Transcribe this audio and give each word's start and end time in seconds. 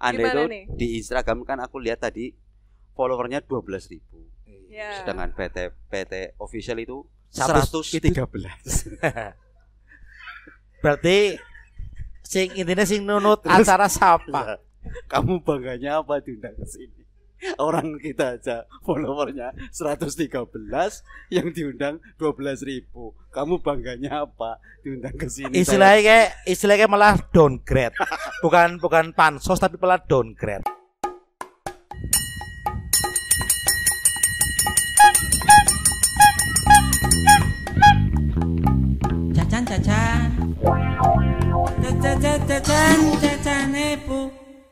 Anda 0.00 0.32
Gimana 0.32 0.32
itu 0.32 0.42
nih? 0.48 0.64
di 0.80 0.86
Instagram 0.96 1.44
kan 1.44 1.60
aku 1.60 1.76
lihat 1.76 2.00
tadi 2.00 2.32
followernya 2.96 3.44
12.000 3.44 3.92
ribu. 3.92 4.18
Ya. 4.72 4.96
Sedangkan 5.02 5.36
PT 5.36 5.76
PT 5.92 6.12
official 6.40 6.80
itu 6.80 7.04
113. 7.28 8.00
113. 8.16 8.96
Berarti 10.82 11.36
sing 12.24 12.48
intinya 12.56 12.86
sing 12.88 13.04
nunut 13.04 13.44
acara 13.44 13.86
siapa? 13.92 14.62
Kamu 15.12 15.44
bangganya 15.44 16.00
apa 16.00 16.24
diundang 16.24 16.56
ke 16.56 16.64
sini? 16.64 16.99
Orang 17.56 17.96
kita 17.96 18.36
aja 18.36 18.68
followernya 18.84 19.56
113 19.72 20.28
yang 21.32 21.48
diundang 21.56 21.96
12.000 22.20 22.68
ribu. 22.68 23.16
Kamu 23.32 23.64
bangganya 23.64 24.28
apa 24.28 24.60
diundang 24.84 25.16
ke 25.16 25.24
sini? 25.24 25.56
Istilahnya 25.56 26.00
kayak 26.04 26.28
istilahnya 26.44 26.86
malah 26.90 27.16
downgrade. 27.32 27.96
Bukan 28.44 28.76
bukan 28.76 29.16
pansos 29.16 29.56
tapi 29.56 29.80
malah 29.80 30.00
downgrade. 30.04 30.64
Cacan 39.32 39.62
cacan. 39.64 40.28
Cacan 41.80 42.16
cacan 42.20 42.98
cacan 43.16 43.68
epu. 43.72 44.28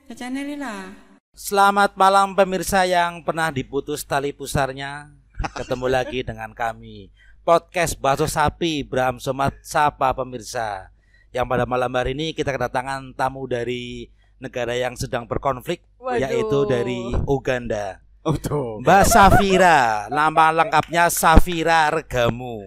Cacan 0.08 0.36
lila. 0.36 1.07
Selamat 1.38 1.94
malam 1.94 2.34
pemirsa 2.34 2.82
yang 2.82 3.22
pernah 3.22 3.54
diputus 3.54 4.02
tali 4.02 4.34
pusarnya. 4.34 5.14
Ketemu 5.54 5.86
lagi 5.86 6.26
dengan 6.26 6.50
kami 6.50 7.14
podcast 7.46 7.94
Bakso 7.94 8.26
Sapi 8.26 8.82
Bram 8.82 9.22
Somat 9.22 9.54
Sapa 9.62 10.10
pemirsa. 10.18 10.90
Yang 11.30 11.46
pada 11.46 11.62
malam 11.62 11.94
hari 11.94 12.18
ini 12.18 12.34
kita 12.34 12.50
kedatangan 12.50 13.14
tamu 13.14 13.46
dari 13.46 14.10
negara 14.42 14.74
yang 14.74 14.98
sedang 14.98 15.30
berkonflik 15.30 15.78
Waduh. 16.02 16.26
yaitu 16.26 16.58
dari 16.66 17.14
Uganda. 17.22 18.02
Oh, 18.26 18.34
tuh. 18.34 18.82
Mbak 18.82 19.06
Safira, 19.06 20.10
nama 20.10 20.50
lengkapnya 20.50 21.06
Safira 21.06 21.86
Regamu. 21.94 22.66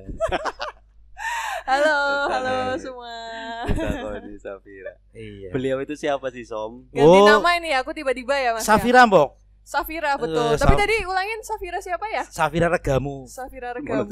Halo, 1.68 2.00
halo 2.32 2.80
semua. 2.80 3.20
Ditakoni 3.68 4.40
Safira. 4.40 5.01
Iya. 5.12 5.50
Beliau 5.50 5.78
itu 5.78 5.94
siapa 5.94 6.28
sih, 6.28 6.42
Som? 6.42 6.88
Ganti 6.90 7.20
Oh. 7.20 7.28
nama 7.28 7.50
ini 7.54 7.72
aku 7.72 7.92
tiba-tiba 7.92 8.32
ya 8.34 8.54
Mas. 8.54 8.64
ya? 8.64 8.72
Safira 8.72 9.04
Mbok, 9.04 9.36
Safira 9.62 10.16
betul. 10.16 10.40
Eh, 10.48 10.58
Tapi 10.58 10.74
Saf- 10.74 10.80
tadi 10.80 10.96
ulangin 11.02 11.40
Safira 11.42 11.78
siapa 11.78 12.06
ya? 12.08 12.24
Safira 12.26 12.68
Regamu. 12.68 13.24
Safira 13.26 13.72
Regamu. 13.72 14.08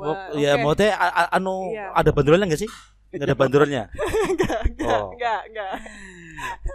Wah, 0.00 0.32
ya 0.34 0.56
oke. 0.56 0.62
mau 0.62 0.72
teh 0.72 0.88
anu 1.30 1.68
Iya. 1.70 1.92
ada 1.92 2.10
banderolnya 2.10 2.46
enggak 2.46 2.60
sih? 2.60 2.70
Enggak 3.08 3.24
ada 3.24 3.36
banderolnya. 3.36 3.82
enggak, 4.26 4.60
enggak, 4.68 4.90
Oh. 4.90 5.08
enggak, 5.12 5.40
enggak. 5.46 5.72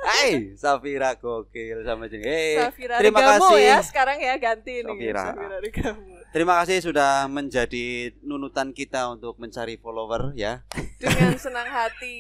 Hai, 0.03 0.29
Safira 0.53 1.15
gokil 1.15 1.81
sama 1.81 2.05
jenis. 2.05 2.25
Hey, 2.25 2.57
Safira 2.59 2.95
terima 2.97 3.19
Regamu 3.21 3.47
kasih. 3.49 3.61
ya 3.63 3.77
sekarang 3.81 4.17
ya 4.17 4.33
ganti 4.35 4.73
nih 4.77 4.87
Safira. 4.87 5.23
Safira 5.29 5.57
Regamu. 5.59 6.03
Terima 6.29 6.53
kasih 6.59 6.77
sudah 6.79 7.11
menjadi 7.27 7.85
nunutan 8.19 8.69
kita 8.69 9.07
untuk 9.09 9.37
mencari 9.37 9.77
follower 9.77 10.33
ya. 10.33 10.65
Dengan 10.97 11.37
senang 11.37 11.65
hati. 11.65 12.17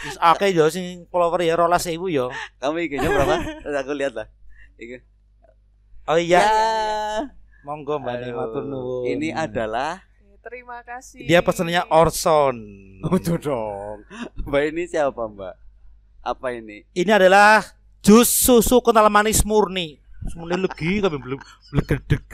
Terus 0.00 0.16
akeh 0.18 0.50
yo 0.50 0.64
sing 0.66 1.04
follower 1.06 1.40
ya 1.40 1.54
12.000 1.54 1.96
yo. 2.08 2.32
Kamu 2.56 2.76
IG-nya 2.80 3.08
berapa? 3.08 3.34
Aku 3.80 3.92
lihat 3.92 4.14
lah. 4.14 4.26
IG. 4.76 5.04
Oh 6.04 6.16
iya, 6.16 6.40
Ya. 6.40 6.50
monggo 7.62 8.00
Mbak 8.00 8.32
matur 8.32 8.64
nuwun. 8.64 9.04
Ini 9.06 9.30
adalah 9.30 10.00
Terima 10.40 10.80
kasih. 10.80 11.20
dia 11.22 11.44
pesennya 11.44 11.84
Orson. 11.86 12.56
Udah 13.04 13.36
dong. 13.36 14.08
Mbak 14.42 14.62
ini 14.72 14.82
siapa, 14.84 15.20
Mbak? 15.20 15.54
Apa 16.22 16.46
ini? 16.50 16.88
Ini 16.90 17.12
adalah 17.12 17.60
jus 18.00 18.26
susu 18.26 18.80
kental 18.80 19.08
manis 19.08 19.44
murni. 19.44 20.00
Semuanya 20.26 20.64
legi 20.64 21.00
tapi 21.00 21.16
belum 21.16 21.40
blegedeg. 21.70 22.24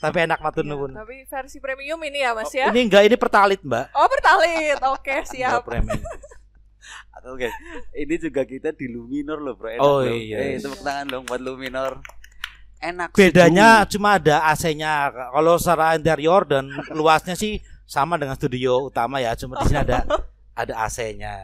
Tapi 0.00 0.16
enak 0.24 0.40
matur 0.40 0.64
Iya, 0.64 0.72
nuwun. 0.72 0.96
Tapi 0.96 1.28
versi 1.28 1.60
premium 1.60 2.00
ini 2.00 2.24
ya 2.24 2.32
Mas 2.32 2.48
ya. 2.50 2.72
Ini 2.72 2.80
enggak 2.88 3.04
ini 3.04 3.16
pertalit, 3.16 3.60
Mbak. 3.60 3.92
Oh 3.92 4.08
pertalit, 4.08 4.80
oke 4.80 5.14
siap. 5.28 5.60
premium. 5.68 6.00
Oke. 7.22 7.52
Ini 7.92 8.14
juga 8.16 8.42
kita 8.42 8.72
di 8.72 8.88
Luminor 8.88 9.38
loh, 9.38 9.54
Bro. 9.54 9.68
Enak 9.70 9.82
Oh, 9.82 10.00
loh. 10.00 10.10
iya. 10.10 10.36
Eh, 10.40 10.58
tepuk 10.58 10.80
tangan 10.80 11.06
dong 11.06 11.24
buat 11.24 11.38
Luminor. 11.38 12.00
Enak. 12.80 13.12
Bedanya 13.12 13.84
sejuk. 13.84 14.00
cuma 14.00 14.16
ada 14.16 14.40
AC-nya. 14.48 15.12
Kalau 15.12 15.60
secara 15.60 15.94
interior 15.94 16.48
dan 16.48 16.64
luasnya 16.90 17.36
sih 17.36 17.60
sama 17.84 18.16
dengan 18.16 18.34
studio 18.34 18.88
utama 18.88 19.20
ya, 19.20 19.36
cuma 19.36 19.60
di 19.60 19.68
sini 19.68 19.80
ada 19.80 20.08
ada 20.54 20.74
AC-nya. 20.80 21.36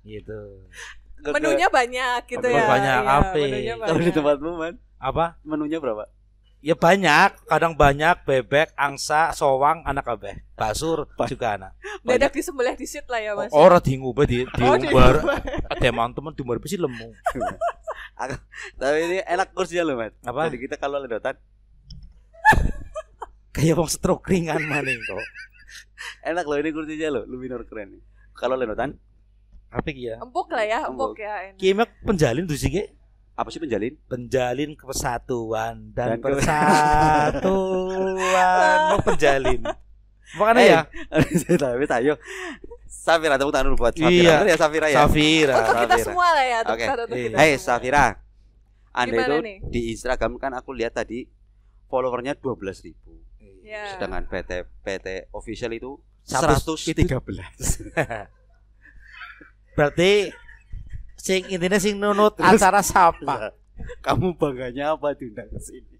Gitu. 0.00 0.38
Menunya 1.24 1.66
banyak 1.66 2.20
gitu 2.28 2.44
Oh, 2.44 2.52
ya. 2.52 2.68
banyak, 2.68 3.00
Iya, 3.00 3.14
apa? 3.16 3.34
menunya 3.34 3.74
Kalau 3.80 3.98
di 3.98 4.12
tempatmu, 4.12 4.50
Man, 4.54 4.74
Apa? 5.00 5.40
menunya 5.40 5.80
berapa? 5.80 6.04
Ya 6.64 6.72
banyak, 6.72 7.44
kadang 7.44 7.76
banyak 7.76 8.24
bebek, 8.24 8.72
angsa, 8.72 9.36
sowang, 9.36 9.84
anak 9.84 10.08
kabeh. 10.08 10.40
Basur 10.56 11.04
juga 11.28 11.60
anak. 11.60 11.76
Disembelih 12.32 12.72
di 12.72 12.88
sit 12.88 13.04
lah 13.04 13.20
ya 13.20 13.36
Mas. 13.36 13.52
Ora 13.52 13.76
diubah 13.76 14.24
di 14.24 14.48
Oh, 14.48 14.80
diumbar. 14.80 15.20
diubah. 15.20 15.38
Ada 15.68 15.92
teman-teman 15.92 16.32
diumbar 16.32 16.56
besi 16.56 16.80
lemu. 16.80 17.12
Tapi 18.80 18.98
ini 19.04 19.18
enak 19.20 19.52
kursinya 19.52 19.84
loh, 19.84 20.00
Man. 20.00 20.16
Apa? 20.24 20.48
Jadi 20.48 20.58
kita 20.64 20.80
kalau 20.80 21.04
ledotan 21.04 21.36
Kayak 23.54 23.76
wong 23.76 23.90
stroke 23.92 24.24
ringan 24.24 24.64
maning 24.64 24.98
kok. 25.04 25.20
enak 26.24 26.48
loh 26.48 26.56
ini 26.56 26.72
kursinya 26.72 27.08
loh, 27.12 27.24
Luminor 27.28 27.68
keren 27.68 27.92
nih. 27.92 28.02
Kalau 28.32 28.56
ledotan 28.56 28.96
Apa 29.68 29.92
ya? 29.92 30.16
Empuk 30.16 30.48
lah 30.48 30.64
ya, 30.64 30.78
empuk, 30.88 31.12
Empuk. 31.12 31.20
ya. 31.20 31.34
enak. 31.52 31.60
Kimek 31.60 31.90
penjalin 32.08 32.48
tuh 32.48 32.56
sih. 32.56 32.72
Apa 33.34 33.48
sih 33.48 33.58
penjalin? 33.58 33.98
penjalin 34.06 34.70
kesatuan 34.72 35.90
dan, 35.90 36.16
Dan 36.16 36.22
persatuan 36.22 38.14
mau 38.86 38.98
penjalin 39.08 39.60
makanya 40.34 40.60
Eh, 40.60 40.70
ya 40.70 40.80
Tapi 41.60 41.84
ayo. 41.94 42.14
Safira 42.84 43.36
tepuk 43.36 43.52
tangan 43.52 43.68
dulu 43.68 43.76
buat 43.76 43.92
Safira. 43.92 44.08
Iya. 44.08 44.34
Bener 44.40 44.48
ya 44.48 44.56
Safira 44.56 44.86
ya? 44.88 44.96
Safira 45.00 45.54
Untuk 45.56 45.74
kita 45.76 45.84
Safira. 45.92 46.06
semua 46.06 46.28
lah 46.30 46.44
ya, 46.44 46.58
Oke. 46.64 46.80
Iya. 46.80 46.94
kita 47.04 47.36
Hei 47.36 47.50
semua. 47.52 47.66
Safira, 47.68 48.04
Anda 48.90 49.12
Gimana 49.12 49.26
itu 49.28 49.34
nih? 49.42 49.56
di 49.68 49.80
Instagram 49.90 50.32
kan 50.38 50.52
aku 50.52 50.70
lihat 50.72 50.94
tadi 50.94 51.26
followernya 51.86 52.32
12.000 52.34 52.54
ribu. 52.88 53.12
Ya. 53.60 53.92
Sedangkan 53.92 54.24
PT 54.24 54.50
PT 54.80 55.06
official 55.30 55.72
itu 55.72 55.90
113. 56.24 57.04
113. 57.04 57.92
berarti 59.74 60.12
sing 61.24 61.48
intinya 61.48 61.80
sing 61.80 61.96
nunut 61.96 62.36
acara 62.44 62.84
siapa 62.84 63.56
Kamu 64.04 64.36
bangganya 64.38 64.94
apa 64.94 65.16
diundang 65.18 65.50
ke 65.50 65.58
sini? 65.58 65.96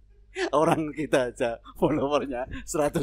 Orang 0.55 0.95
kita 0.95 1.31
aja 1.35 1.59
followernya 1.79 2.47
113 2.67 3.03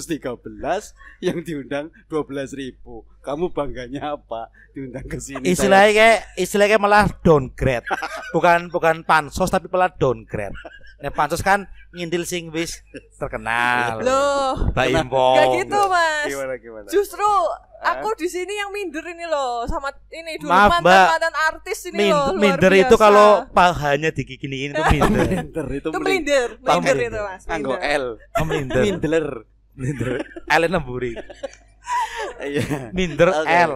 yang 1.24 1.44
diundang 1.44 1.92
12.000 2.08 2.56
ribu. 2.56 3.04
Kamu 3.20 3.52
bangganya 3.52 4.16
apa 4.16 4.48
diundang 4.72 5.06
ke 5.08 5.20
sini? 5.20 5.52
istilahnya 5.52 5.92
kayak 5.92 6.20
istilahnya 6.40 6.78
malah 6.80 7.06
downgrade 7.24 7.84
bukan 8.36 8.72
bukan 8.72 9.04
pansos 9.04 9.52
tapi 9.52 9.68
malah 9.68 9.92
downgrade 9.92 10.56
nah 11.02 11.10
pansos 11.10 11.42
kan 11.42 11.66
ngintil 11.92 12.24
sing 12.24 12.48
wis 12.50 12.78
terkenal 13.16 14.00
Loh, 14.00 14.70
Mbak 14.70 14.86
gak 15.10 15.48
gitu 15.60 15.80
Mas. 15.88 16.26
Gimana 16.28 16.54
gimana? 16.56 16.88
Justru 16.88 17.26
aku 17.82 18.14
di 18.14 18.28
sini 18.28 18.54
yang 18.54 18.70
minder 18.70 19.02
ini 19.04 19.26
loh 19.26 19.66
sama 19.66 19.90
ini 20.08 20.38
dulu 20.38 20.48
Maaf, 20.48 20.70
mantan 20.72 20.86
Mbak. 20.86 21.08
mantan 21.10 21.36
artis 21.48 21.80
ini 21.88 21.98
Min- 22.00 22.14
loh. 22.14 22.26
luar 22.30 22.38
minder 22.40 22.74
itu 22.78 22.96
kalau 22.96 23.28
pahanya 23.50 24.10
digiginiin 24.10 24.72
itu 24.72 24.84
minder 24.88 25.26
Minder 25.34 25.66
itu 25.70 25.88
itu 25.88 26.00
minder, 26.00 26.50
minder 26.56 26.78
minder. 26.78 26.96
itu 27.04 27.20
Mas. 27.20 27.44
Anggo 27.46 27.74
minder. 27.74 27.92
L. 27.92 28.06
Oh, 28.32 28.46
minder 28.46 28.82
Minder. 28.82 29.26
minder 29.74 30.12
Ellen 30.48 30.72
Lemburi 30.72 31.14
Iya. 32.40 32.92
minder 32.92 33.30
Oke. 33.32 33.50
L 33.50 33.74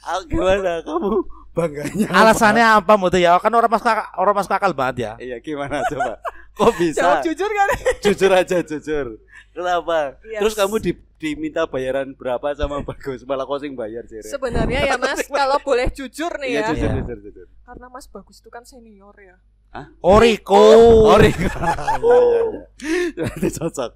Ah, 0.00 0.16
gimana 0.24 0.80
kamu 0.80 1.12
bangganya? 1.50 2.06
apa? 2.08 2.16
alasannya 2.16 2.66
apa 2.72 2.92
mau 2.94 3.12
ya 3.12 3.36
kan 3.36 3.50
orang 3.50 3.68
masuk 3.68 3.84
akal, 3.84 4.06
orang 4.16 4.32
masuk 4.32 4.54
akal 4.54 4.72
banget 4.72 4.96
ya 4.98 5.12
Iya 5.18 5.36
gimana 5.40 5.84
coba? 5.84 6.16
Kok 6.54 6.72
bisa? 6.76 7.00
Jawab 7.00 7.18
jujur 7.24 7.50
kan? 7.50 7.68
jujur 8.04 8.30
aja 8.30 8.56
jujur. 8.60 9.06
Kenapa? 9.50 10.14
Yes. 10.22 10.40
Terus 10.40 10.54
kamu 10.54 10.74
di, 10.78 10.92
diminta 11.18 11.66
bayaran 11.66 12.14
berapa 12.14 12.54
sama 12.54 12.80
Bagus? 12.80 13.26
Malah 13.26 13.44
kosing 13.44 13.74
bayar 13.74 14.06
sih. 14.06 14.22
Sebenarnya 14.22 14.86
ya 14.86 14.96
Mas, 14.96 15.26
kalau 15.30 15.58
boleh 15.60 15.90
jujur 15.90 16.30
nih 16.38 16.54
Iya 16.54 16.60
ya. 16.60 16.68
jujur, 16.70 16.88
Iya. 16.88 16.98
jujur 17.02 17.18
jujur. 17.26 17.46
Karena 17.66 17.86
Mas 17.90 18.06
Bagus 18.06 18.38
itu 18.38 18.48
kan 18.48 18.62
senior 18.62 19.14
ya. 19.18 19.36
Oriko 20.02 20.58
Oh, 21.06 21.14
Riko. 21.14 21.46
Iya 22.00 22.16
iya 22.16 22.40
iya. 23.36 23.50
Cocok. 23.52 23.90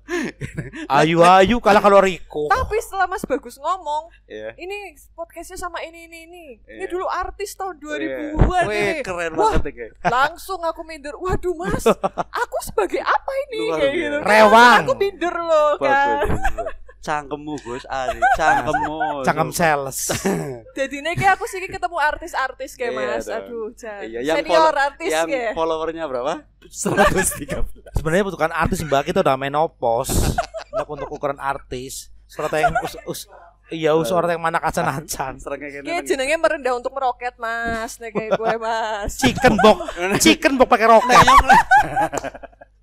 ayu 0.87 1.19
ayu 1.19 1.57
kalah 1.59 1.81
kalau 1.81 1.99
Riko 1.99 2.47
Tapi 2.47 2.77
setelah 2.79 3.09
Mas 3.09 3.25
Bagus 3.25 3.57
ngomong, 3.57 4.13
Iya. 4.25 4.55
ini 4.55 4.77
podcastnya 5.11 5.57
sama 5.57 5.81
ini 5.81 6.05
ini 6.05 6.19
ini. 6.25 6.47
Ini 6.63 6.79
Iya. 6.79 6.87
dulu 6.87 7.07
artis 7.07 7.57
tahun 7.57 7.81
Iya. 7.81 8.37
2000-an 8.37 8.65
Wih, 8.65 8.77
ini. 8.77 9.03
keren 9.03 9.33
Wah. 9.35 9.57
banget 9.57 9.73
ya. 9.73 9.89
Langsung 10.05 10.61
aku 10.61 10.85
minder. 10.85 11.17
Waduh 11.17 11.55
Mas, 11.57 11.83
aku 12.45 12.57
sebagai 12.63 13.01
apa 13.01 13.33
ini 13.49 13.59
Luar 13.65 13.79
kayak 13.81 13.93
gitu. 13.95 14.19
Rewang. 14.21 14.81
Aku 14.85 14.93
minder 14.95 15.35
loh 15.35 15.71
Bagus. 15.75 15.89
kan. 15.89 16.67
Cangkemmu 17.05 17.55
Gus 17.61 17.85
Ali 17.85 18.17
cangkemmu 18.35 19.21
Cangkem 19.23 19.53
sales. 19.53 20.09
Jadi 20.79 20.95
ini 20.99 21.13
kayak 21.13 21.37
aku 21.37 21.45
sih 21.45 21.61
ketemu 21.63 21.97
artis-artis 21.97 22.73
kayak 22.75 22.91
Iya 22.91 23.01
mas. 23.13 23.25
dong. 23.25 23.37
Aduh, 23.39 23.67
Jan. 23.75 24.01
Iya, 24.03 24.21
yang 24.25 24.37
Senior 24.41 24.57
follow- 24.57 24.81
artis 24.81 25.11
yang 25.11 25.29
kayak. 25.29 25.53
followernya 25.53 26.05
berapa 26.07 26.33
113 26.65 27.93
Sebenarnya 27.93 28.25
bukan 28.25 28.51
artis 28.51 28.81
Mbak 28.81 29.03
kita 29.07 29.21
udah 29.21 29.37
menopause. 29.37 30.33
Untuk 30.73 30.89
untuk 30.91 31.09
ukuran 31.13 31.37
artis. 31.37 32.09
Surat 32.25 32.51
yang 32.51 32.73
us, 32.81 32.97
us 33.05 33.21
iya 33.69 33.93
us 33.93 34.09
orang 34.09 34.35
yang 34.35 34.43
mana 34.43 34.59
kacan 34.59 34.85
acan. 34.85 35.33
serangnya 35.37 35.71
kene 35.71 35.87
Kayak 35.87 36.05
jenenge 36.05 36.37
merendah 36.37 36.73
untuk 36.73 36.91
meroket 36.91 37.37
mas. 37.37 37.97
Nih 37.97 38.11
kayak 38.11 38.35
gue 38.35 38.53
mas. 38.59 39.17
Chicken 39.17 39.55
box, 39.57 39.79
chicken 40.19 40.53
box 40.57 40.67
pakai 40.67 40.87
roket. 40.87 41.15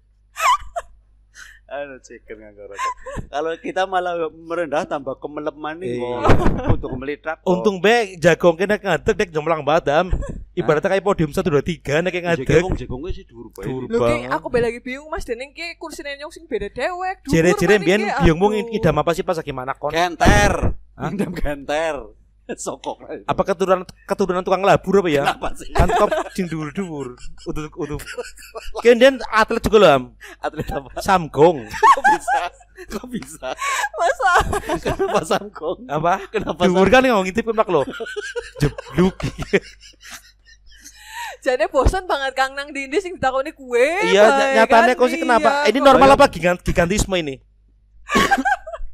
Aduh 1.71 2.03
chicken 2.03 2.35
nganggo 2.35 2.67
roket. 2.67 2.93
Kalau 3.31 3.51
kita 3.55 3.87
malah 3.87 4.19
merendah 4.27 4.83
tambah 4.83 5.15
kemeleman 5.23 5.79
nih 5.79 6.03
Iya. 6.03 6.19
kok. 6.19 6.75
Untuk 6.75 6.91
melitrak. 6.99 7.37
Untung 7.47 7.79
be 7.79 8.19
jagong 8.19 8.59
kena 8.59 8.75
ngadeg 8.75 9.15
nek 9.15 9.29
jomplang 9.31 9.63
badam. 9.63 10.11
Ibaratnya 10.51 10.91
kayak 10.91 11.05
podium 11.07 11.31
1 11.31 11.39
2 11.47 11.63
3 11.63 12.03
nek 12.03 12.11
ngadeg. 12.11 12.43
jagong 12.59 12.75
jagongnya 12.75 13.11
sih 13.15 13.23
dhuwur 13.23 13.47
bae. 13.55 13.63
Dhuwur. 13.87 14.27
Aku 14.35 14.51
bela 14.51 14.67
lagi 14.67 14.83
bingung 14.83 15.07
mas 15.07 15.23
Dening 15.23 15.55
ki 15.55 15.79
kursi 15.79 16.03
nyong 16.03 16.35
sing 16.35 16.43
beda 16.43 16.67
dewek. 16.67 17.23
Jere-jere 17.31 17.79
maning 17.79 17.83
mbiyen 17.87 18.01
ki, 18.03 18.19
biyungmu 18.27 18.47
aduh. 18.51 18.75
idam 18.75 18.99
apa 18.99 19.11
sih 19.15 19.23
pas 19.23 19.39
lagi 19.39 19.55
mana 19.55 19.71
kon? 19.71 19.95
Genter. 19.95 20.75
Hah? 20.99 21.07
Idam 21.07 21.31
Sokok. 22.65 22.97
Apa 23.27 23.41
keturunan 23.47 23.81
keturunan 24.05 24.43
tukang 24.43 24.63
labur 24.63 25.03
apa 25.03 25.09
ya? 25.09 25.23
Kenapa 25.25 25.47
sih? 25.55 25.69
Kan 25.71 25.87
top 25.89 26.11
sing 26.35 26.45
dhuwur-dhuwur. 26.51 27.15
Utuh 27.49 27.71
utuh. 27.77 27.99
Kemudian 28.83 29.21
atlet 29.31 29.63
juga 29.63 29.77
loh, 29.79 29.89
Am. 29.89 30.03
Atlet 30.43 30.67
apa? 30.69 30.89
Samgong. 30.99 31.57
Kok 31.95 32.03
bisa? 32.11 32.41
Kok 32.81 33.05
bisa? 33.13 33.47
Masa 33.93 34.33
Kenapa 34.81 35.21
sangkong? 35.21 35.85
Apa? 35.85 36.25
Kenapa 36.33 36.65
Dhuwur 36.65 36.89
kan 36.89 37.05
yang 37.05 37.21
ngintip 37.21 37.45
kemak 37.45 37.69
lo. 37.69 37.85
Jebluk. 38.57 39.17
jane 41.41 41.65
bosan 41.73 42.05
banget 42.05 42.37
Kang 42.37 42.53
Nang 42.53 42.69
Dindi 42.69 43.01
sing 43.01 43.17
ditakoni 43.17 43.49
kue. 43.53 44.13
Iya, 44.13 44.61
nyatanya 44.61 44.93
kan? 44.93 44.99
kok 45.01 45.09
sih 45.09 45.19
kenapa? 45.21 45.65
Iya, 45.65 45.73
Ini 45.73 45.79
normal 45.81 46.13
apa 46.13 46.29
gigant 46.29 46.61
gigantisme 46.61 47.17
ini? 47.17 47.41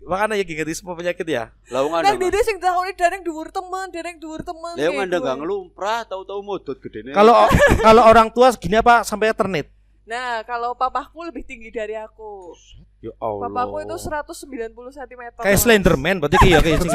Makanya 0.07 0.39
ya 0.39 0.45
gigantisme 0.47 0.87
penyakit 0.95 1.27
ya. 1.27 1.51
Lah 1.67 1.83
wong 1.83 1.91
Nang 1.99 2.15
anda. 2.15 2.15
Dindi 2.15 2.39
sing 2.41 2.55
ditakoni 2.57 2.95
dereng 2.95 3.21
dhuwur 3.27 3.51
temen, 3.51 3.87
dereng 3.91 4.15
dhuwur 4.17 4.39
temen. 4.39 4.73
Lah 4.73 4.87
wong 4.87 4.95
kayak 4.95 5.03
anda 5.03 5.17
enggak 5.19 5.37
ngelumprah, 5.43 5.99
tahu-tahu 6.07 6.39
modot 6.39 6.77
gedene. 6.79 7.11
Kalau 7.11 7.35
kalau 7.83 8.03
orang 8.07 8.31
tua 8.31 8.55
gini 8.55 8.79
apa 8.79 9.03
sampai 9.03 9.35
eternit? 9.35 9.67
Nah, 10.07 10.39
kalau 10.47 10.71
papaku 10.71 11.27
lebih 11.27 11.43
tinggi 11.43 11.67
dari 11.67 11.99
aku. 11.99 12.55
Ya 13.03 13.11
Allah. 13.19 13.51
Papaku 13.51 13.83
itu 13.83 13.95
190 13.99 14.71
cm. 14.95 15.21
kayak 15.43 15.59
Slenderman 15.59 16.17
berarti 16.23 16.37
kayak 16.39 16.63
kayak 16.63 16.79
sing 16.81 16.91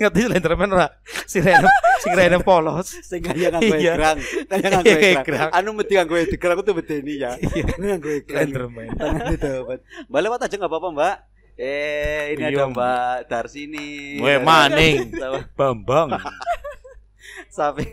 Ingat 0.00 0.12
di 0.16 0.20
Slenderman 0.24 0.68
ora? 0.72 0.88
Si 1.28 1.38
Rene 1.44 1.68
si 2.02 2.08
Rene 2.10 2.40
polos. 2.40 2.96
sing 3.04 3.20
kaya 3.20 3.52
nganggo 3.52 3.76
Iya. 3.76 3.92
egrang. 3.94 4.18
Kaya 4.48 4.66
nganggo 4.72 4.90
Iya, 4.90 5.10
egrang. 5.20 5.50
Anu 5.52 5.70
mesti 5.76 5.92
nganggo 5.94 6.16
egrang 6.16 6.52
aku 6.56 6.62
tuh 6.64 6.74
bedeni 6.80 7.14
ya. 7.20 7.36
Iya. 7.38 7.64
Nganggo 7.78 8.10
egrang. 8.10 8.40
Slenderman. 8.48 8.88
Dapat. 9.36 9.78
Mbak 10.08 10.20
lewat 10.24 10.40
aja 10.48 10.54
enggak 10.58 10.72
apa-apa, 10.72 10.88
Mbak. 10.96 11.16
Eh, 11.54 12.34
ini 12.34 12.50
Iya, 12.50 12.50
ada 12.50 12.64
Mbak 12.66 13.16
Darsini. 13.30 14.18
Weh 14.18 14.38
maning. 14.42 15.10
Sama 15.22 15.40
Bambang. 15.54 16.10
Safi 17.56 17.86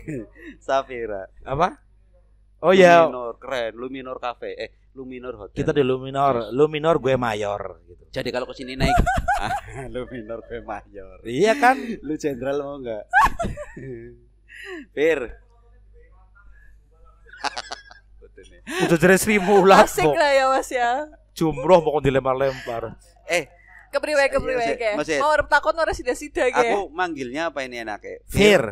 Safira. 0.58 1.30
Apa? 1.46 1.78
Oh 2.62 2.74
ya, 2.74 3.06
Luminor 3.06 3.38
keren, 3.38 3.72
Luminor 3.78 4.18
Cafe. 4.18 4.54
Eh, 4.58 4.70
Luminor 4.94 5.34
Hotel. 5.38 5.54
kita 5.54 5.70
di 5.70 5.82
Luminor. 5.86 6.50
Luminor 6.50 6.98
gue 6.98 7.14
mayor 7.14 7.80
gitu. 7.86 8.02
Jadi 8.12 8.28
kalau 8.28 8.44
ke 8.50 8.54
sini 8.58 8.76
naik 8.76 8.92
ah, 9.46 9.88
Luminor 9.88 10.44
ke 10.44 10.60
Mayor. 10.60 11.24
Iya 11.24 11.56
kan? 11.56 11.80
Lu 12.04 12.12
jenderal 12.20 12.60
mau 12.60 12.76
enggak? 12.76 13.08
Fir. 14.92 15.20
Udah 18.86 18.98
jadi 19.00 19.16
Sri 19.18 19.40
Mulat 19.40 19.88
Asik 19.88 20.06
lah 20.06 20.30
ya 20.30 20.44
Mas 20.52 20.70
ya. 20.70 21.08
Jumroh 21.32 21.80
mau 21.82 21.98
dilempar-lempar. 22.04 22.94
Eh, 23.26 23.44
Kepriwe 23.92 24.24
kepriwe 24.26 24.64
Iya, 24.64 24.74
ke. 24.74 24.90
Mas 24.96 25.04
Ed. 25.06 25.20
Mau 25.20 25.30
arep 25.30 25.46
takon 25.46 25.76
ora 25.76 25.92
sida-sida 25.92 26.48
ke. 26.48 26.56
aku 26.56 26.88
manggilnya 26.88 27.52
apa 27.52 27.60
ini 27.60 27.84
enaknya? 27.84 28.24
Fir. 28.24 28.62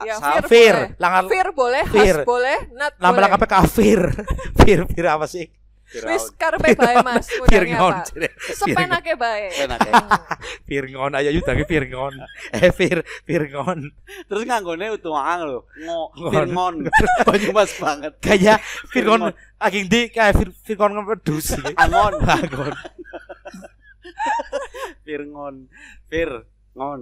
Ya, 0.00 0.16
Sa- 0.16 0.40
Fir. 0.40 0.48
Fir. 0.48 0.74
boleh. 0.74 0.90
Langan 0.96 1.24
Fir 1.28 1.46
boleh, 1.52 1.82
Fir. 1.84 2.16
Has 2.16 2.24
boleh, 2.24 2.58
Nat 2.72 2.92
nama 2.96 3.12
boleh. 3.12 3.20
lengkapnya 3.22 3.48
kafir. 3.52 4.00
Fir, 4.64 4.80
Fir 4.88 5.06
apa 5.06 5.28
sih? 5.28 5.44
Wis 5.90 6.30
karepe 6.32 6.78
bae 6.78 7.02
Mas. 7.02 7.26
Ngon. 7.50 7.92
apa? 7.92 8.30
Sepenake 8.48 9.18
bae. 9.18 9.50
Enaknya. 9.58 9.92
Fir 10.70 10.84
ngon 10.86 11.12
aja 11.12 11.28
yutangi 11.28 11.66
Fir 11.66 11.84
ngon. 11.84 12.14
Eh 12.54 12.70
Fir, 12.70 13.02
Fir 13.26 13.42
ngon. 13.50 13.90
Terus 14.24 14.42
nganggone 14.46 14.86
utuang 14.88 15.40
lho. 15.42 15.66
Ngo, 15.76 16.00
Ngon. 16.14 16.30
Firngon. 16.30 16.74
Banyumas 17.26 17.74
banget. 17.76 18.12
Kayak 18.22 18.62
Fir 18.88 19.04
ngon 19.04 19.34
aging 19.58 19.84
di 19.84 20.00
kayak 20.08 20.38
Fir 20.38 20.48
Fir 20.56 20.76
ngon 20.78 20.94
ngepedus 20.94 21.58
sih. 21.58 21.74
Angon. 21.76 22.16
Bangun. 24.10 24.58
Firngon. 25.02 25.56
Fir 26.06 26.30
ngon. 26.72 27.00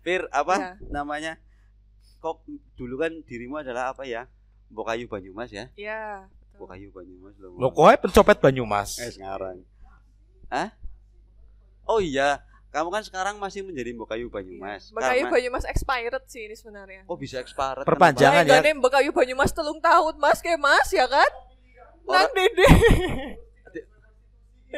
Fir 0.00 0.22
apa 0.28 0.54
Ya. 0.54 0.70
namanya? 0.90 1.32
Kok 2.18 2.42
dulu 2.74 2.98
kan 2.98 3.12
dirimu 3.22 3.58
adalah 3.58 3.92
apa 3.92 4.04
ya? 4.04 4.26
Bokayu 4.68 5.06
Banyumas 5.06 5.48
ya? 5.48 5.68
Iya. 5.74 6.26
Bokayu 6.54 6.90
Banyumas 6.90 7.34
lho. 7.36 7.54
Lo 7.54 7.70
kowe 7.70 7.92
pencopet 7.94 8.40
Banyumas. 8.40 8.98
Eh 8.98 9.10
sekarang. 9.10 9.62
Hah? 10.48 10.70
Oh 11.84 12.00
iya, 12.00 12.40
kamu 12.72 12.88
kan 12.88 13.04
sekarang 13.04 13.36
masih 13.36 13.60
menjadi 13.60 13.92
Bokayu 13.92 14.32
Banyumas. 14.32 14.88
Bekayu 14.90 15.28
Karena- 15.28 15.32
Banyumas 15.36 15.64
expired 15.68 16.24
sih 16.26 16.48
ini 16.48 16.56
sebenarnya. 16.56 17.04
Kok 17.04 17.18
bisa 17.20 17.36
expired? 17.38 17.84
Perpanjangan. 17.84 18.42
Jangan 18.48 18.64
ya. 18.64 18.72
Nah, 18.72 18.80
Bekayu 18.80 19.10
Banyumas 19.12 19.52
telung 19.52 19.78
tahun 19.78 20.16
Mas 20.16 20.40
kayak 20.40 20.58
Mas 20.58 20.88
ya 20.90 21.04
kan? 21.04 21.28
Nang 22.04 22.32
Dede. 22.32 22.66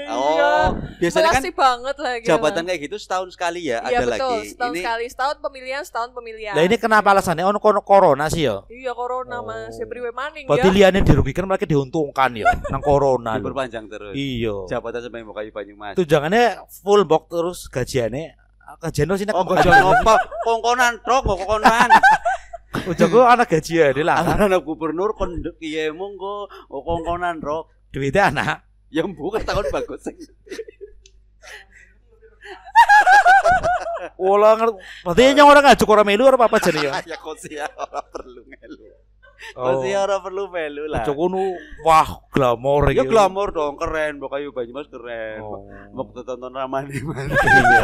Oh, 0.06 0.76
biasanya 1.00 1.30
kan 1.32 1.42
banget 1.42 1.96
lagi. 1.96 2.24
jabatan 2.28 2.62
kayak 2.68 2.80
gitu 2.84 2.96
setahun 2.96 3.32
sekali 3.32 3.64
ya 3.66 3.80
Iya 3.82 4.04
ada 4.04 4.06
betul, 4.06 4.12
lagi. 4.36 4.48
setahun 4.52 4.72
Ini 4.72 4.80
sekali, 4.84 5.04
setahun 5.08 5.36
pemilihan, 5.40 5.82
setahun 5.82 6.10
pemilihan. 6.12 6.54
Lah 6.54 6.64
ini 6.64 6.76
kenapa 6.76 7.08
alasannya? 7.10 7.44
Ono 7.44 7.58
kono 7.58 7.80
corona 7.80 8.28
sih 8.28 8.44
ya. 8.44 8.60
Iya 8.68 8.92
corona 8.92 9.36
Oh. 9.36 9.44
Mas, 9.44 9.76
ya 9.76 9.84
priwe 9.84 10.12
maning 10.12 10.44
Berarti 10.48 10.68
ya. 10.68 10.74
liane 10.88 11.00
dirugikan 11.00 11.44
mereka 11.44 11.64
diuntungkan 11.64 12.32
ya 12.34 12.46
nang 12.72 12.80
corona 12.80 13.36
lho. 13.36 13.44
diperpanjang 13.44 13.84
terus. 13.88 14.12
Iya. 14.12 14.68
Jabatan 14.68 15.00
sampai 15.00 15.24
Bokayu 15.24 15.50
Banyumas. 15.50 15.94
Tujuannya 15.96 16.44
full 16.82 17.04
box 17.04 17.22
terus 17.28 17.58
gajiannya 17.68 18.36
gajian 18.82 19.14
sih 19.14 19.26
Oh, 19.30 19.46
gajian 19.46 19.78
apa? 19.78 20.14
Kongkonan, 20.42 20.98
trok, 21.06 21.22
kongkonan. 21.24 21.88
Ujungku 22.90 23.22
anak 23.22 23.48
gajian 23.48 23.94
lah. 24.02 24.20
kan. 24.20 24.50
Anak 24.50 24.62
gubernur 24.62 25.14
kon 25.14 25.38
kiye 25.56 25.94
mung 25.94 26.18
kok 26.18 26.50
oh, 26.68 26.82
kongkonan, 26.82 27.38
trok. 27.38 27.70
Duitnya 27.94 28.28
anak. 28.28 28.66
Yang 28.96 29.08
bukan 29.12 29.44
tahun 29.44 29.64
bagus. 29.68 30.08
Wala 34.16 34.56
ngerti. 34.56 34.78
Berarti 35.04 35.22
yang 35.36 35.48
orang 35.48 35.64
ngajuk 35.68 35.88
orang 35.92 36.06
melu 36.08 36.24
apa 36.24 36.46
apa 36.48 36.56
jadi 36.62 36.78
ya? 36.88 36.92
ya 37.04 37.16
kok 37.20 37.36
sih 37.36 37.60
ora 37.60 38.00
perlu. 38.08 38.40
Kok 39.52 39.60
Oh. 39.68 39.84
sih 39.84 39.92
ora 39.92 40.16
perlu 40.24 40.48
melu 40.48 40.88
lah. 40.88 41.04
Cuk 41.04 41.28
nu 41.28 41.52
wah 41.84 42.24
glamor 42.32 42.88
Ya 42.88 43.04
glamor 43.04 43.52
dong, 43.52 43.76
keren. 43.76 44.16
Banyumas 44.20 44.88
keren. 44.88 45.44
Oh. 45.44 45.68
Mau 45.92 46.08
tonton 46.16 46.52
Ramani 46.52 46.96
mana? 47.04 47.36
Iya. 47.36 47.82